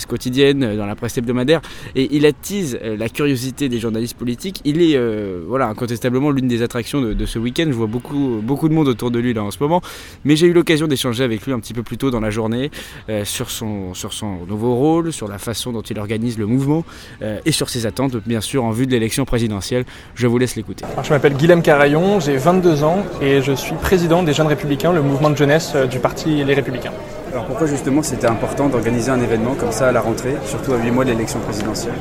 quotidienne, 0.07 0.77
dans 0.77 0.87
la 0.87 0.95
presse 0.97 1.17
hebdomadaire. 1.17 1.63
Et 1.95 2.15
il 2.15 2.27
attise 2.27 2.79
la 2.83 3.09
curiosité 3.09 3.71
des 3.71 3.79
journalistes 3.79 4.17
politiques. 4.17 4.61
Il 4.65 4.83
est 4.83 4.99
voilà, 5.47 5.69
incontestablement 5.69 6.31
l'une 6.31 6.49
des 6.49 6.63
attractions 6.63 7.01
de, 7.01 7.27
ce 7.27 7.39
week-end. 7.39 7.65
Je 7.67 7.73
vois 7.73 7.87
beaucoup, 7.87 8.69
de 8.69 8.75
monde 8.75 8.89
autour 8.89 9.11
de 9.11 9.19
lui 9.19 9.33
là 9.33 9.43
en 9.43 9.51
ce 9.51 9.59
moment. 9.61 9.81
Mais 10.25 10.37
j'ai 10.37 10.47
eu 10.47 10.53
l'occasion 10.53 10.87
d'échanger 10.87 11.25
avec 11.25 11.45
lui 11.47 11.53
un 11.53 11.61
petit 11.61 11.75
peu 11.75 11.83
plus 11.83 11.97
tôt 11.97 12.11
dans 12.11 12.21
la 12.21 12.31
journée 12.31 12.71
sur 13.25 13.51
son 13.51 13.93
nouveau 14.47 14.75
rôle, 14.75 15.13
sur 15.13 15.29
la 15.29 15.39
façon 15.39 15.73
dont 15.73 15.83
il 15.83 15.99
organise 15.99 16.39
le 16.39 16.47
mouvement 16.47 16.85
et 17.23 17.53
sur 17.53 17.71
ses 17.71 17.87
attentes, 17.87 18.17
bien 18.27 18.41
sûr, 18.41 18.65
en 18.65 18.71
vue 18.71 18.87
de 18.87 18.93
l'élection 18.93 19.25
présidentielle. 19.25 19.85
Je 20.19 20.27
vous 20.27 20.37
laisse 20.37 20.57
l'écouter. 20.57 20.85
Je 21.05 21.11
m'appelle 21.11 21.35
Guilhem 21.35 21.63
Carayon, 21.63 22.19
j'ai 22.19 22.37
22 22.37 22.83
ans 22.83 23.05
et 23.23 23.41
je 23.41 23.53
suis 23.53 23.75
président 23.77 24.25
des 24.25 24.33
Jeunes 24.33 24.49
Républicains, 24.49 24.93
le 24.93 25.01
mouvement 25.01 25.31
de 25.31 25.37
jeunesse 25.37 25.75
euh, 25.77 25.87
du 25.87 26.01
parti 26.01 26.43
Les 26.43 26.55
Républicains. 26.55 26.91
Alors 27.31 27.45
pourquoi 27.45 27.69
justement 27.69 28.03
c'était 28.03 28.27
important 28.27 28.69
d'organiser 28.69 29.13
un 29.13 29.21
événement 29.21 29.55
comme 29.55 29.71
ça 29.71 29.87
à 29.87 29.93
la 29.93 30.01
rentrée, 30.01 30.35
surtout 30.45 30.73
à 30.73 30.79
8 30.79 30.91
mois 30.91 31.05
de 31.05 31.11
l'élection 31.11 31.39
présidentielle? 31.39 31.95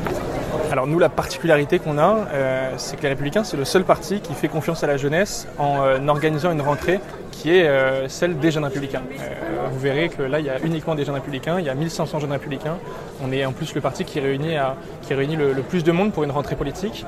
Alors 0.70 0.86
nous, 0.86 0.98
la 0.98 1.08
particularité 1.08 1.78
qu'on 1.78 1.98
a, 1.98 2.26
euh, 2.32 2.72
c'est 2.76 2.96
que 2.96 3.02
les 3.02 3.08
Républicains, 3.08 3.44
c'est 3.44 3.56
le 3.56 3.64
seul 3.64 3.84
parti 3.84 4.20
qui 4.20 4.34
fait 4.34 4.48
confiance 4.48 4.84
à 4.84 4.86
la 4.86 4.96
jeunesse 4.96 5.46
en 5.58 5.82
euh, 5.82 6.06
organisant 6.08 6.52
une 6.52 6.60
rentrée 6.60 7.00
qui 7.30 7.56
est 7.56 7.68
euh, 7.68 8.08
celle 8.08 8.38
des 8.38 8.50
jeunes 8.50 8.64
républicains. 8.64 9.02
vous 9.70 9.78
verrez 9.78 10.08
que 10.08 10.22
là, 10.22 10.40
il 10.40 10.46
y 10.46 10.50
a 10.50 10.58
uniquement 10.60 10.94
des 10.94 11.04
jeunes 11.04 11.14
républicains, 11.14 11.60
il 11.60 11.66
y 11.66 11.68
a 11.68 11.74
1500 11.74 12.18
jeunes 12.20 12.32
républicains. 12.32 12.78
On 13.22 13.30
est 13.32 13.44
en 13.44 13.52
plus 13.52 13.74
le 13.74 13.80
parti 13.80 14.04
qui 14.04 14.18
réunit, 14.18 14.56
qui 15.02 15.14
réunit 15.14 15.36
le, 15.36 15.54
plus 15.62 15.84
de 15.84 15.92
monde 15.92 16.12
pour 16.12 16.24
une 16.24 16.30
rentrée 16.30 16.56
politique. 16.56 17.04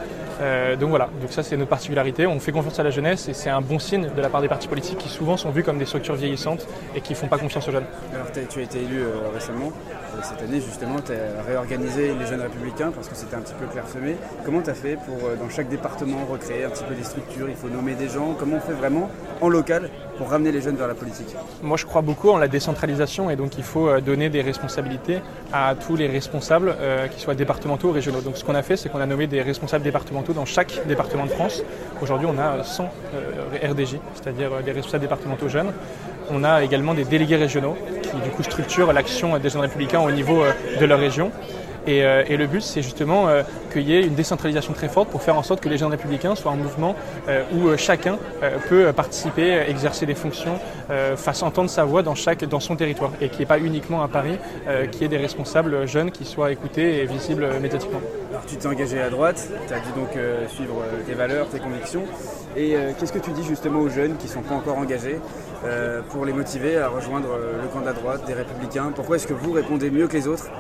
donc 0.78 0.90
voilà, 0.90 1.08
donc 1.20 1.32
ça 1.32 1.42
c'est 1.42 1.56
notre 1.56 1.70
particularité. 1.70 2.26
On 2.26 2.38
fait 2.38 2.52
confiance 2.52 2.78
à 2.78 2.82
la 2.82 2.90
jeunesse 2.90 3.28
et 3.28 3.34
c'est 3.34 3.50
un 3.50 3.60
bon 3.60 3.78
signe 3.78 4.08
de 4.16 4.22
la 4.22 4.28
part 4.28 4.40
des 4.40 4.48
partis 4.48 4.68
politiques 4.68 4.98
qui 4.98 5.08
souvent 5.08 5.36
sont 5.36 5.50
vus 5.50 5.64
comme 5.64 5.78
des 5.78 5.84
structures 5.84 6.14
vieillissantes 6.14 6.66
et 6.94 7.00
qui 7.00 7.12
ne 7.12 7.18
font 7.18 7.28
pas 7.28 7.38
confiance 7.38 7.66
aux 7.68 7.72
jeunes. 7.72 7.86
Alors 8.14 8.30
tu 8.32 8.60
as 8.60 8.62
été 8.62 8.78
élu 8.78 9.02
récemment, 9.34 9.72
cette 10.22 10.42
année 10.42 10.60
justement, 10.60 10.96
tu 11.00 11.12
as 11.12 11.42
réorganisé 11.42 12.14
les 12.14 12.26
jeunes 12.26 12.42
républicains 12.42 12.90
parce 12.90 13.08
que 13.08 13.14
c'était 13.14 13.36
un 13.36 13.40
petit 13.40 13.54
peu 13.54 13.59
Comment 14.44 14.62
tu 14.62 14.70
as 14.70 14.74
fait 14.74 14.96
pour, 14.96 15.16
euh, 15.16 15.36
dans 15.36 15.48
chaque 15.50 15.68
département, 15.68 16.24
recréer 16.30 16.64
un 16.64 16.70
petit 16.70 16.84
peu 16.84 16.94
des 16.94 17.04
structures? 17.04 17.48
Il 17.48 17.56
faut 17.56 17.68
nommer 17.68 17.94
des 17.94 18.08
gens. 18.08 18.34
Comment 18.38 18.56
on 18.56 18.60
fait 18.60 18.72
vraiment 18.72 19.10
en 19.40 19.48
local 19.48 19.90
pour 20.16 20.30
ramener 20.30 20.50
les 20.50 20.60
jeunes 20.60 20.76
vers 20.76 20.88
la 20.88 20.94
politique? 20.94 21.34
Moi, 21.62 21.76
je 21.76 21.84
crois 21.84 22.02
beaucoup 22.02 22.30
en 22.30 22.38
la 22.38 22.48
décentralisation 22.48 23.30
et 23.30 23.36
donc 23.36 23.58
il 23.58 23.64
faut 23.64 23.88
euh, 23.88 24.00
donner 24.00 24.30
des 24.30 24.40
responsabilités 24.40 25.20
à 25.52 25.74
tous 25.74 25.96
les 25.96 26.06
responsables, 26.06 26.74
euh, 26.80 27.08
qu'ils 27.08 27.20
soient 27.20 27.34
départementaux 27.34 27.88
ou 27.88 27.92
régionaux. 27.92 28.20
Donc 28.20 28.36
ce 28.36 28.44
qu'on 28.44 28.54
a 28.54 28.62
fait, 28.62 28.76
c'est 28.76 28.88
qu'on 28.88 29.00
a 29.00 29.06
nommé 29.06 29.26
des 29.26 29.42
responsables 29.42 29.84
départementaux 29.84 30.32
dans 30.32 30.46
chaque 30.46 30.80
département 30.86 31.26
de 31.26 31.30
France. 31.30 31.62
Aujourd'hui, 32.00 32.26
on 32.30 32.38
a 32.38 32.64
100 32.64 32.84
RDJ, 33.62 33.96
c'est-à-dire 34.14 34.50
des 34.64 34.72
responsables 34.72 35.02
départementaux 35.02 35.48
jeunes. 35.48 35.72
On 36.30 36.44
a 36.44 36.62
également 36.62 36.94
des 36.94 37.04
délégués 37.04 37.36
régionaux 37.36 37.76
qui 38.02 38.16
du 38.22 38.30
coup 38.30 38.42
structurent 38.42 38.92
l'action 38.92 39.38
des 39.38 39.50
jeunes 39.50 39.60
républicains 39.62 40.00
au 40.00 40.10
niveau 40.10 40.42
de 40.80 40.86
leur 40.86 40.98
région. 40.98 41.30
Euh, 41.88 42.24
et, 42.26 42.36
le 42.36 42.46
but, 42.46 42.62
c'est 42.62 42.82
justement 42.82 43.28
euh, 43.28 43.42
qu'il 43.72 43.82
y 43.82 43.94
ait 43.94 44.02
une 44.02 44.14
décentralisation 44.14 44.72
très 44.72 44.88
forte 44.88 45.08
pour 45.08 45.22
faire 45.22 45.36
en 45.36 45.42
sorte 45.42 45.60
que 45.60 45.68
les 45.68 45.78
jeunes 45.78 45.90
républicains 45.90 46.34
soient 46.34 46.52
un 46.52 46.56
mouvement 46.56 46.94
euh, 47.28 47.42
où 47.54 47.76
chacun 47.76 48.18
peut 48.68 48.92
participer, 48.92 49.64
exercer 49.68 50.06
des 50.06 50.14
fonctions, 50.14 50.58
fasse 51.16 51.42
entendre 51.42 51.70
sa 51.70 51.84
voix 51.84 52.02
dans, 52.02 52.14
chaque, 52.14 52.44
dans 52.44 52.60
son 52.60 52.76
territoire 52.76 53.12
et 53.20 53.28
qu'il 53.28 53.38
n'y 53.38 53.42
ait 53.44 53.46
pas 53.46 53.58
uniquement 53.58 54.02
à 54.02 54.08
Paris, 54.08 54.38
qu'il 54.90 55.02
y 55.02 55.04
ait 55.04 55.08
des 55.08 55.16
responsables 55.16 55.86
jeunes 55.86 56.10
qui 56.10 56.24
soient 56.24 56.52
écoutés 56.52 57.02
et 57.02 57.06
visibles 57.06 57.46
médiatiquement. 57.60 58.00
Tu 58.46 58.56
t'es 58.56 58.66
engagé 58.66 59.00
à 59.00 59.10
droite, 59.10 59.48
tu 59.68 59.72
as 59.72 59.80
dû 59.80 59.92
donc 59.92 60.10
suivre 60.48 60.82
tes 61.06 61.14
valeurs, 61.14 61.48
tes 61.48 61.58
convictions. 61.58 62.02
Et 62.56 62.74
qu'est-ce 62.98 63.12
que 63.12 63.18
tu 63.18 63.30
dis 63.30 63.44
justement 63.44 63.80
aux 63.80 63.88
jeunes 63.88 64.16
qui 64.16 64.26
ne 64.26 64.32
sont 64.32 64.42
pas 64.42 64.54
encore 64.54 64.78
engagés 64.78 65.18
pour 66.10 66.24
les 66.24 66.32
motiver 66.32 66.78
à 66.78 66.88
rejoindre 66.88 67.28
le 67.62 67.68
camp 67.68 67.80
de 67.80 67.86
la 67.86 67.92
droite, 67.92 68.26
des 68.26 68.34
républicains? 68.34 68.92
Pourquoi 68.94 69.16
est-ce 69.16 69.26
que 69.26 69.34
vous 69.34 69.52
répondez 69.52 69.90
mieux 69.90 70.08
que 70.08 70.14
les 70.16 70.26
autres 70.26 70.50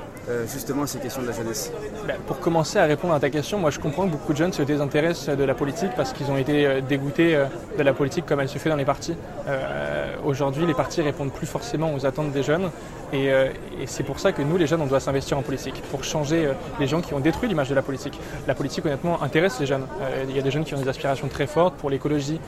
justement 0.52 0.82
à 0.82 0.86
ces 0.86 0.98
questions 0.98 1.22
de 1.22 1.26
la 1.26 1.32
jeunesse? 1.32 1.72
Ben, 2.06 2.16
Pour 2.26 2.38
commencer 2.38 2.78
à 2.78 2.84
répondre 2.84 3.14
à 3.14 3.20
ta 3.20 3.30
question, 3.30 3.58
moi 3.58 3.70
je 3.70 3.78
comprends 3.80 4.06
que 4.06 4.12
beaucoup 4.12 4.32
de 4.32 4.38
jeunes 4.38 4.52
se 4.52 4.62
désintéressent 4.62 5.36
de 5.36 5.44
la 5.44 5.54
politique 5.54 5.90
parce 5.96 6.12
qu'ils 6.12 6.30
ont 6.30 6.36
été 6.36 6.66
euh, 6.66 6.80
dégoûtés 6.80 7.34
euh, 7.34 7.46
de 7.76 7.82
la 7.82 7.92
politique 7.92 8.26
comme 8.26 8.40
elle 8.40 8.48
se 8.48 8.58
fait 8.58 8.70
dans 8.70 8.76
les 8.76 8.84
partis. 8.84 9.14
Euh, 9.48 10.14
aujourd'hui, 10.24 10.66
les 10.66 10.74
partis 10.74 11.02
répondent 11.02 11.32
plus 11.32 11.46
forcément 11.46 11.94
aux 11.94 12.06
attentes 12.06 12.32
des 12.32 12.42
jeunes 12.42 12.70
et, 13.12 13.26
et 13.26 13.86
c'est 13.86 14.04
pour 14.04 14.20
ça 14.20 14.30
que 14.30 14.40
nous, 14.40 14.56
les 14.56 14.68
jeunes, 14.68 14.82
on 14.82 14.86
doit 14.86 15.00
s'investir 15.00 15.36
en 15.36 15.42
politique 15.42 15.82
pour 15.90 16.04
changer 16.04 16.48
les 16.78 16.86
gens 16.86 17.00
qui 17.00 17.12
ont 17.12 17.18
détruit 17.18 17.48
l'image 17.48 17.69
de 17.70 17.74
la 17.74 17.82
politique. 17.82 18.18
La 18.46 18.54
politique, 18.54 18.84
honnêtement, 18.84 19.22
intéresse 19.22 19.58
les 19.60 19.66
jeunes. 19.66 19.86
Il 20.28 20.36
y 20.36 20.38
a 20.38 20.42
des 20.42 20.50
jeunes 20.50 20.64
qui 20.64 20.74
ont 20.74 20.80
des 20.80 20.88
aspirations 20.88 21.28
très 21.28 21.46
fortes 21.46 21.74
pour 21.76 21.88
l'écologie, 21.88 22.40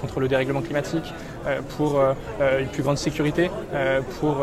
contre 0.00 0.20
le 0.20 0.28
dérèglement 0.28 0.62
climatique, 0.62 1.12
pour 1.76 2.00
une 2.60 2.68
plus 2.68 2.82
grande 2.82 2.98
sécurité, 2.98 3.50
pour 4.20 4.38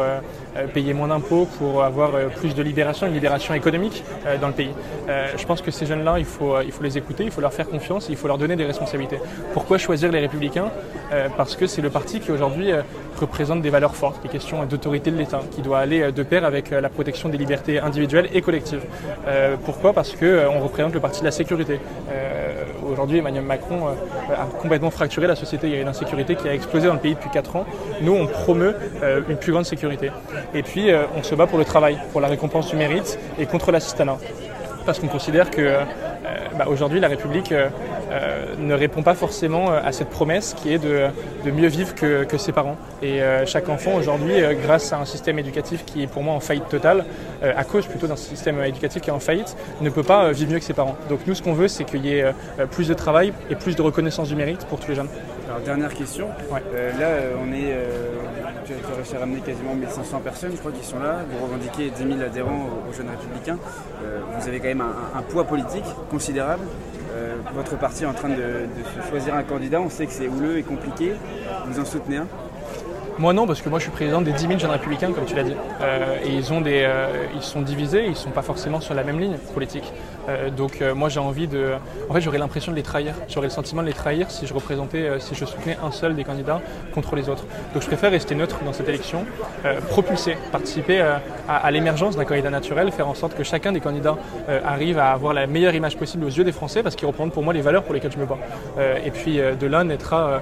payer 0.74 0.94
moins 0.94 1.08
d'impôts, 1.08 1.48
pour 1.58 1.84
avoir 1.84 2.12
plus 2.36 2.54
de 2.54 2.62
libération, 2.62 3.08
une 3.08 3.14
libération 3.14 3.54
économique 3.54 4.04
dans 4.42 4.48
le 4.48 4.54
pays. 4.54 4.72
je 5.08 5.46
pense 5.46 5.62
que 5.62 5.72
ces 5.72 5.86
jeunes-là, 5.86 6.20
il 6.20 6.26
faut, 6.26 6.60
il 6.62 6.72
faut 6.72 6.84
les 6.84 6.98
écouter, 6.98 7.24
il 7.24 7.32
faut 7.32 7.42
leur 7.42 7.54
faire 7.54 7.68
confiance, 7.68 8.08
il 8.10 8.16
faut 8.16 8.28
leur 8.28 8.38
donner 8.38 8.56
des 8.56 8.66
responsabilités. 8.66 9.20
Pourquoi 9.54 9.78
choisir 9.78 10.12
les 10.12 10.20
Républicains? 10.20 10.72
Parce 11.38 11.56
que 11.56 11.68
c'est 11.68 11.82
le 11.82 11.90
parti 11.90 12.20
qui 12.20 12.32
aujourd'hui 12.32 12.72
représente 13.18 13.62
des 13.62 13.70
valeurs 13.70 13.96
fortes, 13.96 14.22
des 14.24 14.30
questions 14.30 14.64
d'autorité 14.66 15.12
de 15.12 15.18
l'État, 15.18 15.42
qui 15.52 15.62
doit 15.62 15.80
aller 15.80 16.12
de 16.12 16.24
pair 16.24 16.46
avec 16.46 16.72
la 16.72 16.90
protection 16.90 17.30
des 17.30 17.38
libertés 17.38 17.80
individuelles 17.80 18.30
et 18.34 18.42
collectives. 18.42 18.84
pourquoi? 19.66 19.94
Parce 19.94 20.12
qu'on 20.26 20.60
représente 20.60 20.94
le 20.94 21.00
parti 21.00 21.20
de 21.22 21.26
la 21.26 21.32
sécurité. 21.32 21.80
aujourd'hui, 22.90 23.20
Emmanuel 23.20 23.44
Macron 23.44 23.88
a 23.88 24.46
complètement 24.62 24.92
fracturé 24.92 25.28
la 25.28 25.36
société. 25.36 25.68
Il 25.68 25.74
y 25.74 25.78
a 25.78 25.82
une 25.82 25.88
insécurité 25.88 26.36
qui 26.36 26.48
a 26.48 26.54
explosé 26.54 26.88
dans 26.88 26.94
le 26.94 27.00
pays 27.00 27.16
depuis 27.16 27.30
4 27.30 27.56
ans. 27.56 27.66
Nous, 28.02 28.14
on 28.14 28.28
promeut 28.28 28.76
une 29.30 29.38
plus 29.38 29.52
grande 29.52 29.66
sécurité. 29.66 30.12
Et 30.54 30.64
puis, 30.64 30.90
on 31.18 31.24
se 31.24 31.36
bat 31.36 31.48
pour 31.48 31.58
le 31.58 31.66
travail, 31.66 31.98
pour 32.12 32.22
la 32.22 32.28
récompense 32.28 32.70
du 32.70 32.76
mérite 32.76 33.20
et 33.40 33.46
contre 33.46 33.72
l'assistanat. 33.72 34.18
Parce 34.86 35.00
qu'on 35.00 35.08
considère 35.08 35.50
que 35.50 35.62
euh, 36.26 36.30
bah, 36.58 36.66
aujourd'hui 36.68 37.00
la 37.00 37.08
République, 37.08 37.52
euh, 37.52 37.70
ne 38.60 38.74
répond 38.74 39.04
pas 39.04 39.16
forcément 39.16 39.72
à 39.72 39.92
cette 39.92 40.10
promesse 40.10 40.54
qui 40.54 40.74
est 40.74 40.78
de, 40.78 41.10
mieux 41.52 41.68
vivre 41.68 41.94
que, 41.96 42.38
ses 42.38 42.52
parents. 42.52 42.78
Et 43.02 43.20
chaque 43.46 43.70
enfant 43.70 43.96
aujourd'hui, 43.96 44.36
grâce 44.64 44.94
à 44.94 45.00
un 45.00 45.06
système 45.06 45.40
éducatif 45.40 45.86
qui 45.86 46.04
est 46.04 46.08
pour 46.08 46.24
moi 46.24 46.34
en 46.34 46.40
faillite 46.40 46.68
totale, 46.70 47.06
à 47.42 47.64
cause 47.64 47.86
plutôt 47.88 48.08
d'un 48.08 48.16
système 48.16 48.62
éducatif 48.64 49.02
qui 49.02 49.10
est 49.10 49.14
en 49.14 49.20
faillite, 49.20 49.56
ne 49.82 49.90
peut 49.90 50.04
pas 50.04 50.32
vivre 50.32 50.52
mieux 50.52 50.60
que 50.60 50.66
ses 50.66 50.74
parents. 50.74 50.96
Donc 51.10 51.20
nous, 51.28 51.36
ce 51.36 51.42
qu'on 51.42 51.54
veut, 51.54 51.68
c'est 51.68 51.84
qu'il 51.84 52.06
y 52.06 52.14
ait 52.14 52.34
plus 52.72 52.88
de 52.88 52.94
travail 52.94 53.34
et 53.50 53.56
plus 53.56 53.76
de 53.76 53.82
reconnaissance 53.82 54.28
du 54.28 54.36
mérite 54.36 54.66
pour 54.66 54.80
tous 54.80 54.90
les 54.90 54.96
jeunes. 54.96 55.10
Alors 55.48 55.62
dernière 55.62 55.94
question. 55.94 56.28
là, 56.72 57.08
on 57.42 57.54
est 57.54 57.74
tu 58.66 58.74
as 58.74 58.96
réussi 58.96 59.16
à 59.16 59.20
ramener 59.20 59.42
quasiment 59.42 59.76
1500 59.76 60.20
personnes, 60.22 60.52
je 60.54 60.58
crois, 60.58 60.72
qui 60.72 60.84
sont 60.84 61.00
là. 61.00 61.20
Vous 61.30 61.46
revendiquez 61.46 61.92
10 61.92 62.18
000 62.18 62.22
adhérents 62.22 62.70
aux, 62.90 62.94
Jeunes 62.94 63.10
Républicains. 63.10 63.58
Euh, 64.04 64.20
vous 64.40 64.48
avez 64.48 64.60
quand 64.60 64.68
même 64.68 64.82
un, 64.82 65.22
poids 65.22 65.44
politique 65.44 65.86
considérable. 66.10 66.64
Euh, 67.16 67.36
votre 67.54 67.78
parti 67.78 68.04
est 68.04 68.08
en 68.08 68.14
train 68.14 68.30
de, 68.30 68.68
choisir 69.10 69.36
un 69.36 69.44
candidat. 69.44 69.80
On 69.80 69.90
sait 69.90 70.06
que 70.06 70.12
c'est 70.12 70.28
houleux 70.28 70.58
et 70.58 70.64
compliqué. 70.64 71.14
Vous 71.68 71.80
en 71.80 71.86
soutenez 71.86 72.18
un? 72.18 72.28
Moi 73.18 73.32
non, 73.32 73.48
parce 73.48 73.62
que 73.62 73.70
moi 73.70 73.80
je 73.80 73.84
suis 73.84 73.92
président 73.92 74.22
des 74.22 74.34
10 74.34 74.48
000 74.48 74.60
jeunes 74.60 74.72
républicains, 74.72 75.14
comme 75.14 75.24
tu 75.26 75.36
l'as 75.36 75.44
dit. 75.44 75.56
Euh, 75.82 76.18
et 76.26 76.34
ils, 76.34 76.52
ont 76.52 76.60
des, 76.60 76.84
euh, 76.86 77.28
ils 77.34 77.42
sont 77.42 77.62
divisés, 77.62 78.04
ils 78.04 78.10
ne 78.10 78.16
sont 78.16 78.32
pas 78.32 78.42
forcément 78.42 78.82
sur 78.82 78.94
la 78.94 79.06
même 79.06 79.20
ligne 79.20 79.38
politique. 79.54 79.94
Euh, 80.30 80.50
donc 80.50 80.84
moi 80.96 81.10
j'ai 81.10 81.20
envie 81.20 81.48
de... 81.48 81.74
En 82.10 82.14
fait 82.14 82.22
j'aurais 82.22 82.38
l'impression 82.38 82.72
de 82.72 82.78
les 82.78 82.84
trahir. 82.84 83.14
J'aurais 83.30 83.48
le 83.48 83.52
sentiment 83.52 83.82
de 83.82 83.88
les 83.88 83.94
trahir 83.94 84.32
si 84.32 84.48
je 84.48 84.54
représentais, 84.54 85.20
si 85.20 85.36
je 85.36 85.46
soutenais 85.46 85.78
un 85.84 85.92
seul 85.92 86.16
des 86.16 86.24
candidats 86.24 86.62
contre 86.94 87.16
les 87.16 87.30
autres. 87.30 87.46
Donc 87.74 87.82
je 87.82 87.88
préfère 87.88 88.12
rester 88.12 88.36
neutre 88.36 88.60
dans 88.64 88.74
cette 88.74 88.90
élection, 88.90 89.26
propulser, 89.90 90.38
participer 90.52 91.02
à, 91.48 91.72
l'émergence 91.72 92.16
d'un 92.16 92.26
candidat 92.26 92.50
naturel, 92.50 92.92
faire 92.92 93.08
en 93.08 93.14
sorte 93.14 93.36
que 93.36 93.44
chacun 93.44 93.72
des 93.72 93.80
candidats 93.80 94.18
arrive 94.66 95.00
à 95.00 95.12
avoir 95.12 95.34
la 95.34 95.48
meilleure 95.48 95.76
image 95.76 95.98
possible 95.98 96.26
aux 96.26 96.30
yeux 96.30 96.44
des 96.44 96.52
Français, 96.52 96.84
parce 96.84 96.96
qu'ils 96.96 97.08
représentent 97.08 97.34
pour 97.34 97.44
moi 97.44 97.54
les 97.54 97.62
valeurs 97.62 97.84
pour 97.84 97.94
lesquelles 97.94 98.12
je 98.12 98.20
me 98.20 98.26
bats. 98.26 98.38
et 99.04 99.12
puis 99.12 99.38
de 99.38 99.68
là 99.68 99.84
naîtra 99.84 100.42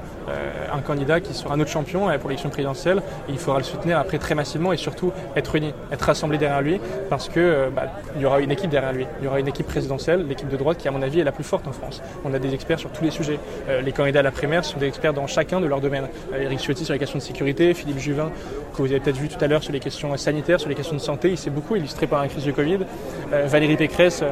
un 0.73 0.79
candidat 0.79 1.19
qui 1.19 1.33
sera 1.33 1.55
notre 1.57 1.71
champion 1.71 2.07
pour 2.19 2.29
l'élection 2.29 2.49
présidentielle 2.49 3.01
il 3.29 3.37
faudra 3.37 3.59
le 3.59 3.63
soutenir 3.63 3.97
après 3.97 4.17
très 4.17 4.35
massivement 4.35 4.73
et 4.73 4.77
surtout 4.77 5.11
être 5.35 5.55
unis, 5.55 5.73
être 5.91 6.01
rassemblés 6.01 6.37
derrière 6.37 6.61
lui 6.61 6.79
parce 7.09 7.29
que 7.29 7.39
euh, 7.39 7.69
bah, 7.69 7.83
il 8.15 8.21
y 8.21 8.25
aura 8.25 8.39
une 8.39 8.51
équipe 8.51 8.69
derrière 8.69 8.93
lui. 8.93 9.05
Il 9.19 9.25
y 9.25 9.27
aura 9.27 9.39
une 9.39 9.47
équipe 9.47 9.67
présidentielle, 9.73 10.27
l'équipe 10.27 10.49
de 10.49 10.55
droite 10.55 10.77
qui 10.77 10.87
à 10.87 10.91
mon 10.91 11.01
avis 11.01 11.19
est 11.19 11.23
la 11.23 11.31
plus 11.31 11.43
forte 11.43 11.67
en 11.67 11.71
France. 11.71 12.03
On 12.23 12.33
a 12.35 12.37
des 12.37 12.53
experts 12.53 12.77
sur 12.77 12.91
tous 12.91 13.03
les 13.03 13.09
sujets. 13.09 13.39
Euh, 13.67 13.81
les 13.81 13.91
candidats 13.91 14.19
à 14.19 14.23
la 14.23 14.29
primaire 14.29 14.63
sont 14.63 14.77
des 14.77 14.85
experts 14.85 15.13
dans 15.13 15.25
chacun 15.25 15.59
de 15.59 15.65
leurs 15.65 15.81
domaines. 15.81 16.07
Eric 16.31 16.59
euh, 16.59 16.61
Ciotti 16.61 16.85
sur 16.85 16.93
les 16.93 16.99
questions 16.99 17.17
de 17.17 17.23
sécurité, 17.23 17.73
Philippe 17.73 17.97
Juvin 17.97 18.29
que 18.73 18.81
vous 18.81 18.91
avez 18.91 18.99
peut-être 18.99 19.17
vu 19.17 19.29
tout 19.29 19.37
à 19.43 19.47
l'heure 19.47 19.63
sur 19.63 19.71
les 19.71 19.79
questions 19.79 20.15
sanitaires, 20.17 20.59
sur 20.59 20.69
les 20.69 20.75
questions 20.75 20.95
de 20.95 21.01
santé, 21.01 21.29
il 21.29 21.37
s'est 21.37 21.51
beaucoup 21.51 21.75
illustré 21.75 22.07
par 22.07 22.21
la 22.21 22.27
crise 22.27 22.43
du 22.43 22.53
Covid. 22.53 22.79
Valérie 23.45 23.77
Pécresse 23.77 24.23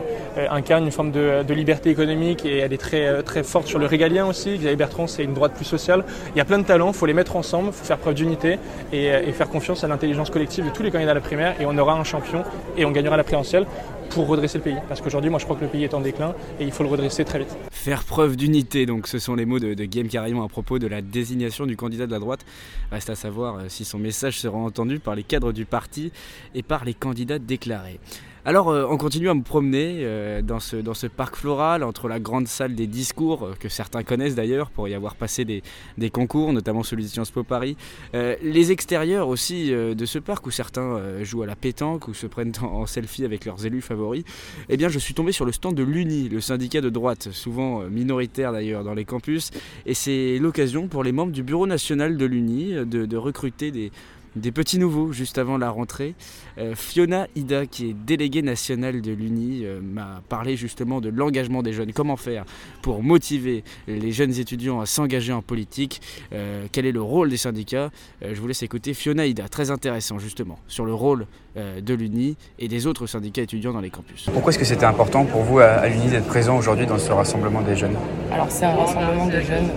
incarne 0.50 0.84
une 0.86 0.92
forme 0.92 1.12
de, 1.12 1.54
liberté 1.54 1.92
économique 1.92 2.44
et 2.44 2.58
elle 2.58 2.74
est 2.74 2.78
très, 2.78 3.22
très 3.22 3.44
forte 3.44 3.68
sur 3.68 3.78
le 3.78 3.86
régalien 3.86 4.26
aussi. 4.26 4.58
Xavier 4.58 4.76
Bertrand, 4.76 5.06
c'est 5.06 5.24
une 5.24 5.36
droite 5.36 5.54
plus 5.54 5.66
sociale. 5.66 6.04
Il 6.34 6.40
y 6.40 6.42
a 6.42 6.46
plein 6.46 6.58
de 6.58 6.64
talents, 6.64 6.88
il 6.88 6.96
faut 6.96 7.06
les 7.06 7.14
mettre 7.14 7.36
ensemble, 7.36 7.68
il 7.68 7.74
faut 7.74 7.86
faire 7.86 8.00
preuve 8.00 8.16
d'unité 8.16 8.58
et, 8.92 9.32
faire 9.32 9.48
confiance 9.48 9.84
à 9.84 9.88
l'intelligence 9.88 10.32
collective 10.32 10.66
de 10.66 10.72
tous 10.72 10.82
les 10.82 10.90
candidats 10.90 11.12
à 11.12 11.16
la 11.16 11.22
primaire 11.22 11.54
et 11.62 11.68
on 11.68 11.78
aura 11.78 11.94
un 11.94 12.04
champion 12.04 12.44
et 12.78 12.84
on 12.84 12.92
gagnera 12.92 13.18
la 13.18 13.24
présidentielle 13.24 13.68
pour 14.12 14.28
redresser 14.28 14.58
le 14.58 14.64
pays. 14.64 14.78
Parce 14.88 15.02
qu'aujourd'hui, 15.02 15.30
moi, 15.30 15.40
je 15.40 15.46
crois 15.46 15.56
que 15.56 15.64
le 15.64 15.70
pays 15.70 15.84
est 15.84 15.94
en 15.94 16.02
déclin 16.02 16.36
et 16.60 16.66
il 16.66 16.72
faut 16.72 16.84
le 16.84 16.90
redresser 16.90 17.26
très 17.26 17.40
vite. 17.40 17.56
Faire 17.72 18.04
preuve 18.04 18.36
d'unité, 18.36 18.86
donc 18.86 19.08
ce 19.08 19.20
sont 19.20 19.36
les 19.36 19.46
mots 19.46 19.60
de, 19.60 19.74
Guillaume 19.74 20.08
Carillon 20.08 20.44
à 20.44 20.48
propos 20.48 20.80
de 20.80 20.88
la 20.88 21.02
désignation 21.02 21.66
du 21.66 21.76
candidat 21.76 22.06
de 22.06 22.12
la 22.12 22.20
droite. 22.20 22.46
Reste 22.92 23.10
à 23.10 23.16
savoir 23.16 23.56
euh, 23.56 23.66
si 23.70 23.86
son 23.86 23.98
message 23.98 24.40
sera 24.40 24.58
entendu 24.58 25.00
par 25.00 25.16
les 25.16 25.24
cadres 25.24 25.52
du 25.52 25.66
parti 25.66 26.12
et 26.54 26.64
par 26.64 26.86
les 26.86 26.94
candidats 26.94 27.40
déclarés. 27.40 28.00
Alors 28.44 28.70
euh, 28.70 28.88
on 28.90 28.98
continue 28.98 29.30
à 29.30 29.36
me 29.36 29.44
promener 29.44 29.98
euh, 30.00 30.42
dans, 30.42 30.60
ce, 30.60 30.76
dans 30.76 30.96
ce 30.96 31.06
parc 31.06 31.36
floral 31.36 31.84
entre 31.84 32.08
la 32.08 32.20
grande 32.20 32.48
salle 32.48 32.74
des 32.74 32.88
discours, 32.88 33.46
euh, 33.46 33.54
que 33.60 33.70
certains 33.70 34.02
connaissent 34.02 34.34
d'ailleurs 34.34 34.72
pour 34.72 34.88
y 34.88 34.96
avoir 34.96 35.14
passé 35.14 35.46
des, 35.46 35.62
concours, 36.10 36.52
notamment 36.52 36.82
celui 36.82 37.04
de 37.04 37.10
Sciences 37.10 37.30
Po 37.30 37.44
Paris, 37.44 37.78
les 38.14 38.72
extérieurs 38.72 39.28
aussi 39.28 39.72
de 39.72 40.06
ce 40.06 40.20
parc 40.20 40.46
où 40.48 40.52
certains 40.52 41.24
jouent 41.24 41.44
à 41.44 41.46
la 41.46 41.56
pétanque 41.56 42.08
ou 42.08 42.14
se 42.14 42.26
prennent 42.26 42.52
en, 42.62 42.86
selfie 42.86 43.24
avec 43.24 43.46
leurs 43.46 43.66
élus 43.66 43.82
favoris, 43.82 44.24
eh 44.68 44.78
bien 44.78 44.90
je 44.90 45.00
suis 45.00 45.14
tombé 45.14 45.32
sur 45.32 45.46
le 45.46 45.52
stand 45.52 45.76
de 45.76 45.84
l'UNI, 45.84 46.28
le 46.28 46.42
syndicat 46.42 46.82
de 46.82 46.90
droite, 46.90 47.30
souvent 47.32 47.82
minoritaire 47.82 48.52
d'ailleurs 48.52 48.84
dans 48.84 48.94
les 48.94 49.06
campus, 49.06 49.52
et 49.86 49.94
c'est 49.94 50.40
l'occasion 50.40 50.88
pour 50.88 51.04
les 51.04 51.12
membres 51.12 51.32
du 51.32 51.44
bureau 51.44 51.68
national 51.68 52.18
de 52.18 52.26
l'UNI 52.26 52.86
de 52.86 53.18
recruter 53.18 53.72
des 53.72 53.92
des 54.36 54.52
petits 54.52 54.80
nouveaux 54.80 55.12
juste 55.12 55.38
avant 55.38 55.58
la 55.58 55.70
rentrée. 55.70 56.16
Euh, 56.58 56.76
Fiona 56.76 57.28
Ida, 57.36 57.66
qui 57.66 57.90
est 57.90 57.94
déléguée 57.94 58.42
nationale 58.42 59.02
de 59.02 59.12
l'UNI, 59.12 59.62
euh, 59.66 59.80
m'a 59.82 60.22
parlé 60.30 60.56
justement 60.56 61.02
de 61.02 61.10
l'engagement 61.10 61.64
des 61.64 61.74
jeunes. 61.74 61.92
Comment 61.94 62.18
faire 62.18 62.46
pour 62.82 63.04
motiver 63.04 63.64
les 63.88 64.12
jeunes 64.12 64.38
étudiants 64.40 64.80
à 64.80 64.86
s'engager 64.86 65.34
en 65.34 65.42
politique? 65.42 66.02
Euh, 66.34 66.66
Quel 66.72 66.86
est 66.86 66.92
le 66.92 67.02
rôle 67.02 67.30
des 67.30 67.38
syndicats? 67.38 67.92
Je 68.22 68.40
vous 68.40 68.48
laisse 68.48 68.64
écouter 68.64 68.94
Fiona 68.94 69.26
Ida, 69.26 69.50
très 69.50 69.72
intéressant 69.72 70.20
justement, 70.20 70.60
sur 70.68 70.86
le 70.86 70.94
rôle 70.94 71.26
de 71.56 71.94
l'UNI 71.94 72.38
et 72.60 72.70
des 72.70 72.88
autres 72.88 73.08
syndicats 73.08 73.42
étudiants 73.42 73.74
dans 73.74 73.82
les 73.82 73.90
campus. 73.90 74.30
Pourquoi 74.32 74.52
est-ce 74.52 74.60
que 74.60 74.66
c'était 74.66 74.86
important 74.86 75.26
pour 75.26 75.42
vous 75.42 75.60
à, 75.60 75.86
l'UNI 75.88 76.08
d'être 76.08 76.28
présent 76.28 76.58
aujourd'hui 76.58 76.86
dans 76.86 76.98
ce 76.98 77.12
rassemblement 77.12 77.62
des 77.62 77.76
jeunes? 77.76 77.96
Alors 78.32 78.50
c'est 78.50 78.66
un 78.66 78.76
rassemblement 78.76 79.28
de 79.28 79.42
jeunes 79.42 79.70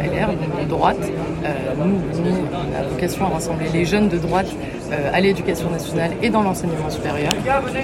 LR, 0.00 0.30
de 0.62 0.68
droite. 0.68 0.96
nous, 1.76 2.24
l'UNI, 2.24 2.38
on 2.50 2.74
a 2.74 2.82
vocation 2.84 3.26
à 3.26 3.28
rassembler 3.28 3.68
les 3.68 3.84
jeunes 3.84 3.97
de 4.02 4.18
droite 4.18 4.46
euh, 4.92 5.10
à 5.12 5.20
l'éducation 5.20 5.70
nationale 5.70 6.12
et 6.22 6.30
dans 6.30 6.42
l'enseignement 6.42 6.88
supérieur. 6.90 7.32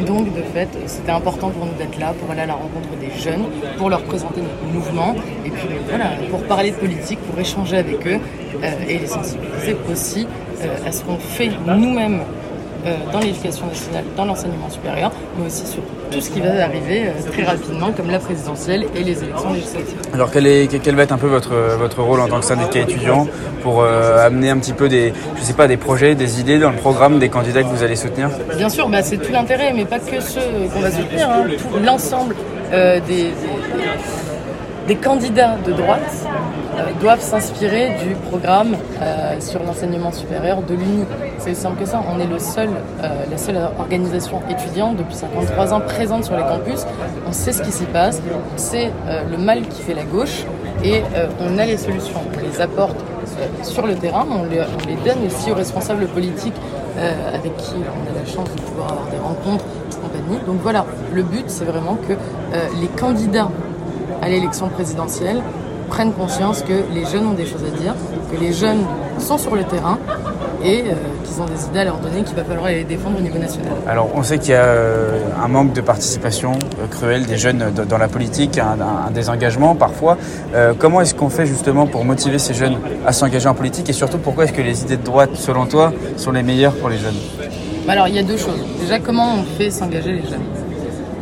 Donc, 0.06 0.32
de 0.34 0.42
fait, 0.54 0.68
c'était 0.86 1.12
important 1.12 1.50
pour 1.50 1.66
nous 1.66 1.74
d'être 1.74 1.98
là, 1.98 2.14
pour 2.18 2.30
aller 2.30 2.42
à 2.42 2.46
la 2.46 2.54
rencontre 2.54 2.88
des 3.00 3.10
jeunes, 3.20 3.44
pour 3.78 3.90
leur 3.90 4.02
présenter 4.02 4.40
notre 4.40 4.72
mouvement, 4.72 5.14
et 5.44 5.50
puis 5.50 5.68
voilà, 5.88 6.10
pour 6.30 6.42
parler 6.44 6.70
de 6.70 6.76
politique, 6.76 7.18
pour 7.20 7.38
échanger 7.38 7.76
avec 7.76 8.06
eux 8.06 8.18
euh, 8.62 8.88
et 8.88 8.98
les 8.98 9.06
sensibiliser 9.06 9.76
aussi 9.90 10.26
euh, 10.62 10.86
à 10.86 10.92
ce 10.92 11.02
qu'on 11.02 11.18
fait 11.18 11.50
nous-mêmes 11.66 12.20
euh, 12.20 12.43
dans 13.12 13.20
l'éducation 13.20 13.66
nationale, 13.66 14.04
dans 14.16 14.24
l'enseignement 14.24 14.68
supérieur, 14.70 15.10
mais 15.38 15.46
aussi 15.46 15.66
sur 15.66 15.82
tout 16.10 16.20
ce 16.20 16.30
qui 16.30 16.40
va 16.40 16.64
arriver 16.64 17.06
euh, 17.06 17.30
très 17.32 17.44
rapidement, 17.44 17.92
comme 17.92 18.10
la 18.10 18.18
présidentielle 18.18 18.86
et 18.94 19.02
les 19.02 19.22
élections 19.22 19.52
législatives. 19.52 19.98
Alors 20.12 20.30
quel, 20.30 20.46
est, 20.46 20.82
quel 20.82 20.94
va 20.94 21.02
être 21.02 21.12
un 21.12 21.18
peu 21.18 21.26
votre, 21.26 21.54
votre 21.78 22.02
rôle 22.02 22.20
en 22.20 22.28
tant 22.28 22.40
que 22.40 22.44
syndicat 22.44 22.80
étudiant 22.80 23.26
pour 23.62 23.82
euh, 23.82 24.24
amener 24.26 24.50
un 24.50 24.58
petit 24.58 24.74
peu 24.74 24.88
des, 24.88 25.12
je 25.36 25.42
sais 25.42 25.54
pas, 25.54 25.66
des 25.66 25.76
projets, 25.76 26.14
des 26.14 26.40
idées 26.40 26.58
dans 26.58 26.70
le 26.70 26.76
programme 26.76 27.18
des 27.18 27.28
candidats 27.28 27.62
que 27.62 27.68
vous 27.68 27.82
allez 27.82 27.96
soutenir? 27.96 28.30
Bien 28.56 28.68
sûr, 28.68 28.88
bah, 28.88 29.02
c'est 29.02 29.18
tout 29.18 29.32
l'intérêt, 29.32 29.72
mais 29.74 29.84
pas 29.84 29.98
que 29.98 30.20
ceux 30.20 30.40
qu'on 30.72 30.80
va 30.80 30.90
soutenir, 30.90 31.28
hein, 31.28 31.44
l'ensemble 31.84 32.34
des, 32.70 33.00
des 33.00 33.30
candidats 34.92 35.56
de 35.66 35.72
droite 35.72 36.26
euh, 36.76 36.82
doivent 37.00 37.20
s'inspirer 37.20 37.96
du 38.04 38.14
programme 38.14 38.76
euh, 39.00 39.40
sur 39.40 39.62
l'enseignement 39.62 40.12
supérieur 40.12 40.60
de 40.62 40.74
l'UNI. 40.74 41.04
C'est 41.38 41.54
simple 41.54 41.80
que 41.80 41.86
ça. 41.86 42.02
On 42.12 42.20
est 42.20 42.26
le 42.26 42.38
seul, 42.38 42.68
euh, 43.02 43.08
la 43.30 43.38
seule 43.38 43.56
organisation 43.78 44.42
étudiante 44.50 44.96
depuis 44.96 45.14
53 45.14 45.72
ans 45.72 45.80
présente 45.80 46.24
sur 46.24 46.36
les 46.36 46.42
campus. 46.42 46.84
On 47.26 47.32
sait 47.32 47.52
ce 47.52 47.62
qui 47.62 47.72
s'y 47.72 47.84
passe, 47.84 48.20
sait 48.56 48.90
le 49.30 49.38
mal 49.38 49.62
qui 49.68 49.82
fait 49.82 49.94
la 49.94 50.04
gauche 50.04 50.44
et 50.82 51.02
on 51.40 51.58
a 51.58 51.64
les 51.64 51.76
solutions. 51.76 52.20
On 52.36 52.46
les 52.46 52.60
apporte 52.60 52.96
sur 53.62 53.86
le 53.86 53.94
terrain, 53.94 54.26
on 54.30 54.44
les, 54.44 54.60
on 54.60 54.86
les, 54.86 54.96
donne 54.96 55.26
aussi 55.26 55.50
aux 55.50 55.54
responsables 55.54 56.06
politiques 56.06 56.56
avec 56.98 57.56
qui 57.56 57.74
on 57.76 58.10
a 58.10 58.20
la 58.20 58.26
chance 58.26 58.48
de 58.54 58.60
pouvoir 58.60 58.92
avoir 58.92 59.06
des 59.06 59.18
rencontres 59.18 59.64
et 59.90 59.94
compagnie. 59.96 60.38
Donc 60.46 60.60
voilà, 60.62 60.84
le 61.12 61.22
but 61.22 61.44
c'est 61.48 61.64
vraiment 61.64 61.96
que 62.08 62.14
les 62.80 62.88
candidats 62.88 63.48
à 64.24 64.28
l'élection 64.28 64.68
présidentielle 64.68 65.42
prennent 65.90 66.12
conscience 66.12 66.62
que 66.62 66.82
les 66.94 67.04
jeunes 67.04 67.26
ont 67.26 67.34
des 67.34 67.44
choses 67.44 67.62
à 67.62 67.78
dire, 67.78 67.94
que 68.32 68.40
les 68.40 68.54
jeunes 68.54 68.84
sont 69.18 69.36
sur 69.36 69.54
le 69.54 69.64
terrain 69.64 69.98
et 70.64 70.80
euh, 70.80 70.94
qu'ils 71.24 71.42
ont 71.42 71.44
des 71.44 71.62
idées 71.66 71.80
à 71.80 71.84
leur 71.84 71.98
donner 71.98 72.22
qu'il 72.22 72.34
va 72.34 72.42
falloir 72.42 72.68
les 72.68 72.84
défendre 72.84 73.18
au 73.18 73.20
niveau 73.20 73.38
national. 73.38 73.72
Alors 73.86 74.08
on 74.14 74.22
sait 74.22 74.38
qu'il 74.38 74.52
y 74.52 74.54
a 74.54 74.64
euh, 74.64 75.20
un 75.44 75.48
manque 75.48 75.74
de 75.74 75.82
participation 75.82 76.52
euh, 76.52 76.86
cruel 76.90 77.26
des 77.26 77.36
jeunes 77.36 77.70
dans 77.86 77.98
la 77.98 78.08
politique, 78.08 78.58
un, 78.58 79.10
désengagement 79.10 79.74
parfois. 79.74 80.16
comment 80.78 81.02
est-ce 81.02 81.14
qu'on 81.14 81.28
fait 81.28 81.46
justement 81.46 81.86
pour 81.86 82.04
motiver 82.04 82.38
ces 82.38 82.54
jeunes 82.54 82.78
à 83.06 83.12
s'engager 83.12 83.48
en 83.48 83.54
politique 83.54 83.88
et 83.90 83.92
surtout 83.92 84.18
pourquoi 84.18 84.44
est-ce 84.44 84.52
que 84.54 84.62
les 84.62 84.82
idées 84.82 84.96
de 84.96 85.04
droite, 85.04 85.30
selon 85.34 85.66
toi, 85.66 85.92
sont 86.16 86.32
les 86.32 86.42
meilleures 86.42 86.74
pour 86.74 86.88
les 86.88 86.98
jeunes? 86.98 87.20
Alors 87.86 88.08
il 88.08 88.14
y 88.14 88.18
a 88.18 88.22
deux 88.22 88.38
choses. 88.38 88.64
Déjà 88.80 88.98
comment 88.98 89.36
on 89.36 89.44
fait 89.58 89.70
s'engager 89.70 90.12
les 90.12 90.22
jeunes? 90.22 90.63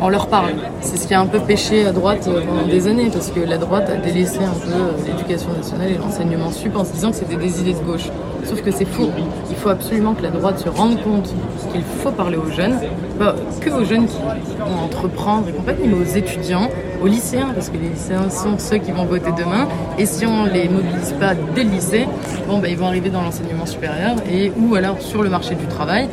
On 0.03 0.09
leur 0.09 0.27
parle. 0.27 0.53
C'est 0.81 0.97
ce 0.97 1.07
qui 1.07 1.15
a 1.15 1.21
un 1.21 1.27
peu 1.27 1.39
pêché 1.39 1.87
à 1.87 1.93
droite 1.93 2.27
euh, 2.29 2.43
pendant 2.45 2.67
des 2.67 2.89
années, 2.89 3.09
parce 3.13 3.31
que 3.31 3.41
la 3.41 3.59
droite 3.59 3.89
a 3.89 3.97
délaissé 3.97 4.39
un 4.39 4.59
peu 4.59 4.73
euh, 4.73 5.07
l'éducation 5.07 5.53
nationale 5.53 5.93
et 5.93 5.97
l'enseignement 5.97 6.51
sup 6.51 6.77
en 6.77 6.85
se 6.85 6.93
disant 6.93 7.11
que 7.11 7.17
c'était 7.17 7.37
des 7.37 7.61
idées 7.61 7.75
de 7.75 7.85
gauche. 7.85 8.09
Sauf 8.45 8.61
que 8.63 8.73
c'est 8.73 8.85
faux. 8.85 9.11
Il 9.51 9.57
faut 9.57 9.69
absolument 9.69 10.15
que 10.15 10.23
la 10.23 10.31
droite 10.31 10.59
se 10.59 10.69
rende 10.69 11.01
compte 11.03 11.33
qu'il 11.73 11.83
faut 11.83 12.11
parler 12.11 12.37
aux 12.37 12.51
jeunes, 12.51 12.77
pas 13.17 13.37
que 13.61 13.71
aux 13.71 13.85
jeunes 13.85 14.07
qui 14.07 14.17
vont 14.59 14.85
entreprendre 14.85 15.49
et 15.49 15.53
compagnie, 15.53 15.87
mais 15.87 15.95
aux 15.95 16.17
étudiants, 16.17 16.69
aux 17.01 17.07
lycéens, 17.07 17.51
parce 17.55 17.69
que 17.69 17.77
les 17.77 17.91
lycéens 17.91 18.31
sont 18.31 18.59
ceux 18.59 18.79
qui 18.79 18.91
vont 18.91 19.05
voter 19.05 19.31
demain. 19.39 19.69
Et 19.97 20.07
si 20.07 20.27
on 20.27 20.47
les 20.47 20.69
mobilise 20.69 21.15
pas 21.21 21.35
dès 21.55 21.63
le 21.63 21.71
lycée, 21.71 22.09
bon, 22.49 22.59
bah, 22.59 22.69
ils 22.69 22.77
vont 22.77 22.89
arriver 22.89 23.11
dans 23.11 23.23
l'enseignement 23.23 23.67
supérieur 23.67 24.17
et 24.29 24.53
ou 24.59 24.75
alors 24.75 25.01
sur 25.01 25.23
le 25.23 25.31
marché 25.31 25.55
du 25.55 25.67
travail 25.67 26.09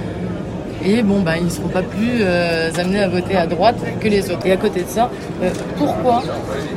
et 0.84 1.04
bon, 1.04 1.22
bah, 1.22 1.38
ils 1.38 1.46
ne 1.46 1.50
seront 1.50 1.68
pas 1.68 1.82
plus 1.82 2.20
euh, 2.22 2.70
amenés 2.78 3.02
à 3.02 3.10
voter 3.10 3.36
à 3.36 3.46
droite 3.48 3.76
que 4.00 4.08
les 4.08 4.32
autres. 4.32 4.46
Et 4.46 4.52
à 4.52 4.58
côté 4.58 4.82
de 4.84 4.88
ça, 4.88 5.10
euh, 5.44 5.50
pourquoi 5.78 6.24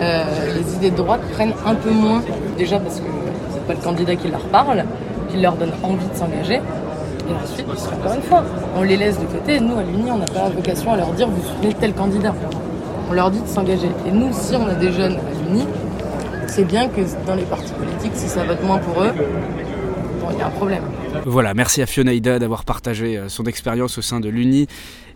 euh, 0.00 0.24
les 0.54 0.74
idées 0.74 0.90
de 0.90 0.96
droite 0.96 1.20
prennent 1.32 1.54
un 1.64 1.74
peu 1.74 1.90
moins? 1.90 2.22
Déjà 2.58 2.80
parce 2.80 3.00
que 3.00 3.06
c'est 3.52 3.64
pas 3.66 3.74
le 3.74 3.80
candidat 3.80 4.16
qui 4.16 4.28
leur 4.28 4.44
parle, 4.46 4.84
qui 5.30 5.38
leur 5.38 5.54
donne 5.54 5.72
envie 5.82 6.06
de 6.06 6.16
s'engager. 6.16 6.56
Et 7.28 7.34
ensuite, 7.42 7.66
qu'encore 7.66 8.16
une 8.16 8.22
fois, 8.22 8.42
on 8.76 8.82
les 8.82 8.96
laisse 8.96 9.18
de 9.20 9.26
côté. 9.26 9.60
Nous, 9.60 9.78
à 9.78 9.82
l'Uni, 9.82 10.10
on 10.10 10.18
n'a 10.18 10.26
pas 10.26 10.48
vocation 10.48 10.92
à 10.92 10.96
leur 10.96 11.12
dire 11.12 11.28
vous 11.28 11.42
soutenez 11.42 11.72
tel 11.74 11.92
candidat. 11.92 12.34
On 13.08 13.12
leur 13.12 13.30
dit 13.30 13.40
de 13.40 13.48
s'engager. 13.48 13.88
Et 14.06 14.10
nous, 14.10 14.30
si 14.32 14.56
on 14.56 14.66
a 14.66 14.74
des 14.74 14.90
jeunes 14.90 15.14
à 15.14 15.48
l'Uni, 15.48 15.64
c'est 16.48 16.64
bien 16.64 16.88
que 16.88 17.02
dans 17.24 17.36
les 17.36 17.44
partis 17.44 17.72
politiques, 17.72 18.12
si 18.14 18.28
ça 18.28 18.42
vote 18.42 18.62
moins 18.64 18.78
pour 18.78 19.02
eux, 19.02 19.12
il 20.32 20.38
y 20.38 20.42
a 20.42 20.46
un 20.46 20.50
problème. 20.50 20.82
Voilà, 21.24 21.54
merci 21.54 21.82
à 21.82 21.86
Fiona 21.86 22.12
Ida 22.12 22.38
d'avoir 22.38 22.64
partagé 22.64 23.16
euh, 23.16 23.28
son 23.28 23.44
expérience 23.44 23.96
au 23.98 24.02
sein 24.02 24.18
de 24.18 24.28
l'UNI 24.28 24.66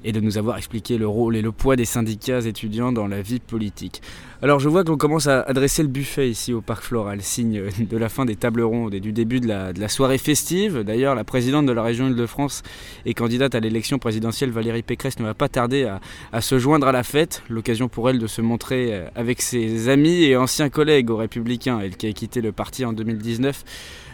et 0.04 0.12
de 0.12 0.20
nous 0.20 0.38
avoir 0.38 0.56
expliqué 0.56 0.98
le 0.98 1.08
rôle 1.08 1.36
et 1.36 1.42
le 1.42 1.50
poids 1.50 1.74
des 1.74 1.84
syndicats 1.84 2.40
étudiants 2.40 2.92
dans 2.92 3.08
la 3.08 3.22
vie 3.22 3.40
politique. 3.40 4.02
Alors 4.40 4.60
je 4.60 4.68
vois 4.68 4.84
que 4.84 4.90
l'on 4.90 4.96
commence 4.96 5.26
à 5.26 5.40
adresser 5.40 5.82
le 5.82 5.88
buffet 5.88 6.30
ici 6.30 6.52
au 6.52 6.60
Parc 6.60 6.84
Floral, 6.84 7.22
signe 7.22 7.62
de 7.90 7.96
la 7.96 8.08
fin 8.08 8.24
des 8.24 8.36
tables 8.36 8.62
rondes 8.62 8.94
et 8.94 9.00
du 9.00 9.12
début 9.12 9.40
de 9.40 9.48
la, 9.48 9.88
soirée 9.88 10.18
festive. 10.18 10.84
D'ailleurs, 10.84 11.14
la 11.14 11.24
présidente 11.24 11.66
de 11.66 11.72
la 11.72 11.82
région 11.82 12.08
Île-de-France 12.08 12.62
et 13.04 13.14
candidate 13.14 13.54
à 13.54 13.60
l'élection 13.60 13.98
présidentielle, 13.98 14.50
Valérie 14.50 14.82
Pécresse, 14.82 15.18
ne 15.18 15.24
va 15.24 15.34
pas 15.34 15.48
tarder 15.48 15.84
à, 15.84 16.00
à 16.32 16.40
se 16.40 16.58
joindre 16.58 16.86
à 16.86 16.92
la 16.92 17.02
fête. 17.02 17.42
L'occasion 17.48 17.88
pour 17.88 18.08
elle 18.10 18.18
de 18.18 18.26
se 18.26 18.42
montrer 18.42 18.92
euh, 18.92 19.08
avec 19.16 19.42
ses 19.42 19.88
amis 19.88 20.24
et 20.24 20.36
anciens 20.36 20.68
collègues 20.68 21.10
aux 21.10 21.16
Républicains, 21.16 21.80
elle 21.82 21.96
qui 21.96 22.06
a 22.06 22.12
quitté 22.12 22.40
le 22.40 22.52
parti 22.52 22.84
en 22.84 22.92
2019 22.92 23.64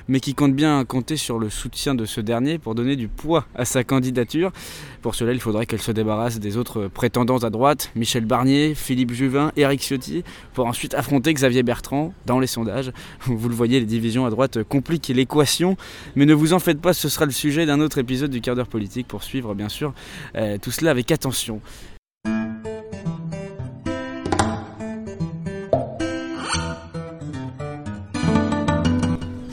mais 0.09 0.21
qui 0.21 0.35
compte 0.35 0.55
bien 0.55 0.85
compter 0.85 1.17
sur 1.17 1.39
le 1.39 1.51
soutien 1.51 1.95
de 1.95 2.05
ce 2.05 2.21
dernier 2.21 2.59
pour 2.59 2.75
donner 2.75 2.97
du 2.97 3.09
poids 3.09 3.47
à 3.55 3.65
sa 3.65 3.85
candidature. 3.85 4.53
Pour 5.01 5.15
cela, 5.15 5.33
il 5.33 5.41
faudrait 5.41 5.67
qu'elle 5.67 5.81
se 5.83 5.93
débarrasse 5.93 6.39
des 6.39 6.57
autres 6.57 6.89
prétendants 6.89 7.39
à 7.39 7.51
droite, 7.51 7.91
Michel 7.97 8.25
Barnier, 8.25 8.75
Philippe 8.75 9.13
Juvin, 9.13 9.53
Éric 9.57 9.83
Ciotti, 9.83 10.25
pour 10.55 10.67
ensuite 10.67 10.95
affronter 10.95 11.33
Xavier 11.35 11.63
Bertrand 11.63 12.15
dans 12.27 12.39
les 12.39 12.47
sondages. 12.47 12.93
Vous 13.27 13.49
le 13.49 13.55
voyez, 13.55 13.81
les 13.81 13.87
divisions 13.87 14.27
à 14.27 14.31
droite 14.31 14.63
compliquent 14.63 15.09
l'équation, 15.09 15.77
mais 16.17 16.27
ne 16.27 16.35
vous 16.35 16.53
en 16.53 16.59
faites 16.59 16.81
pas, 16.81 16.93
ce 16.93 17.09
sera 17.09 17.25
le 17.25 17.33
sujet 17.33 17.67
d'un 17.67 17.81
autre 17.81 17.99
épisode 17.99 18.31
du 18.31 18.41
quart 18.41 18.55
d'heure 18.55 18.69
politique 18.69 19.09
pour 19.09 19.23
suivre 19.23 19.55
bien 19.55 19.69
sûr 19.69 19.93
euh, 20.37 20.59
tout 20.59 20.71
cela 20.71 20.91
avec 20.91 21.11
attention. 21.11 21.61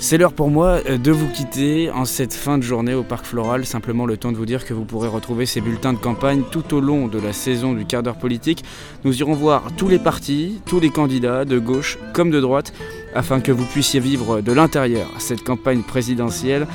C'est 0.10 0.18
l'heure 0.18 0.34
pour 0.34 0.50
moi 0.50 0.82
euh, 0.88 0.98
de 0.98 1.12
vous 1.12 1.28
quitter 1.28 1.92
en 1.92 2.04
cette 2.04 2.34
fin 2.34 2.58
de 2.58 2.64
journée 2.64 2.96
au 2.96 3.04
Parc 3.04 3.28
Floral. 3.28 3.64
Simplement 3.64 4.08
le 4.08 4.18
temps 4.18 4.32
de 4.32 4.38
vous 4.38 4.48
dire 4.48 4.66
que 4.66 4.74
vous 4.74 4.84
pourrez 4.84 5.08
retrouver 5.08 5.46
ces 5.46 5.62
bulletins 5.62 5.94
de 5.94 6.00
campagne 6.00 6.42
tout 6.50 6.74
au 6.74 6.80
long 6.80 7.08
de 7.08 7.20
la 7.20 7.32
saison 7.32 7.74
du 7.74 7.86
quart 7.86 8.02
d'heure 8.02 8.18
politique. 8.18 8.64
Nous 9.04 9.20
irons 9.20 9.34
voir 9.34 9.66
tous 9.78 9.88
les 9.88 10.00
partis, 10.00 10.62
tous 10.66 10.80
les 10.80 10.90
candidats, 10.90 11.46
de 11.46 11.60
gauche 11.60 12.00
comme 12.12 12.32
de 12.32 12.42
droite, 12.42 12.74
afin 13.14 13.40
que 13.40 13.52
vous 13.52 13.66
puissiez 13.66 14.00
vivre 14.00 14.42
de 14.42 14.52
l'intérieur 14.52 15.08
cette 15.20 15.44
campagne 15.44 15.84
présidentielle. 15.84 16.66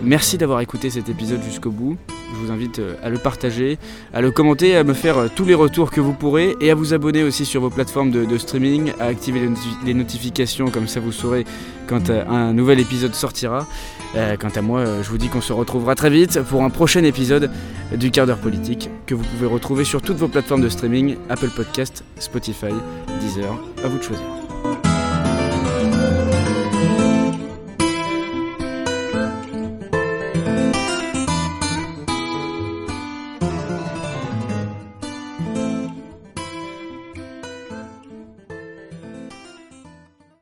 Merci 0.00 0.38
d'avoir 0.38 0.60
écouté 0.60 0.88
cet 0.88 1.08
épisode 1.08 1.42
jusqu'au 1.42 1.72
bout. 1.72 1.96
Je 2.34 2.46
vous 2.46 2.52
invite 2.52 2.78
euh, 2.78 2.94
à 3.02 3.10
le 3.10 3.18
partager, 3.18 3.78
à 4.12 4.20
le 4.20 4.30
commenter, 4.30 4.76
à 4.76 4.84
me 4.84 4.92
faire 4.92 5.18
euh, 5.18 5.28
tous 5.34 5.44
les 5.44 5.54
retours 5.54 5.90
que 5.90 6.00
vous 6.00 6.12
pourrez 6.12 6.56
et 6.60 6.70
à 6.70 6.74
vous 6.74 6.92
abonner 6.92 7.22
aussi 7.22 7.44
sur 7.44 7.60
vos 7.60 7.70
plateformes 7.70 8.10
de, 8.10 8.38
streaming, 8.38 8.92
à 8.98 9.04
activer 9.04 9.48
les, 9.84 9.94
notifications, 9.94 10.70
comme 10.70 10.88
ça 10.88 11.00
vous 11.00 11.12
saurez 11.12 11.44
quand 11.86 12.10
euh, 12.10 12.24
un 12.28 12.52
nouvel 12.52 12.80
épisode 12.80 13.14
sortira. 13.14 13.66
quant 14.14 14.48
à 14.54 14.62
moi, 14.62 14.84
je 15.02 15.08
vous 15.08 15.18
dis 15.18 15.28
qu'on 15.28 15.40
se 15.40 15.52
retrouvera 15.52 15.94
très 15.94 16.10
vite 16.10 16.40
pour 16.42 16.62
un 16.62 16.70
prochain 16.70 17.04
épisode 17.04 17.50
du 17.96 18.10
quart 18.10 18.26
d'heure 18.26 18.38
politique 18.38 18.90
que 19.06 19.14
vous 19.14 19.24
pouvez 19.24 19.46
retrouver 19.46 19.84
sur 19.84 20.02
toutes 20.02 20.16
vos 20.16 20.28
plateformes 20.28 20.62
de 20.62 20.68
streaming, 20.68 21.16
Apple 21.28 21.50
Podcast, 21.50 22.04
Spotify, 22.18 22.74
Deezer, 23.20 23.52
à 23.84 23.88
vous 23.88 23.98
de 23.98 24.02
choisir. 24.02 24.43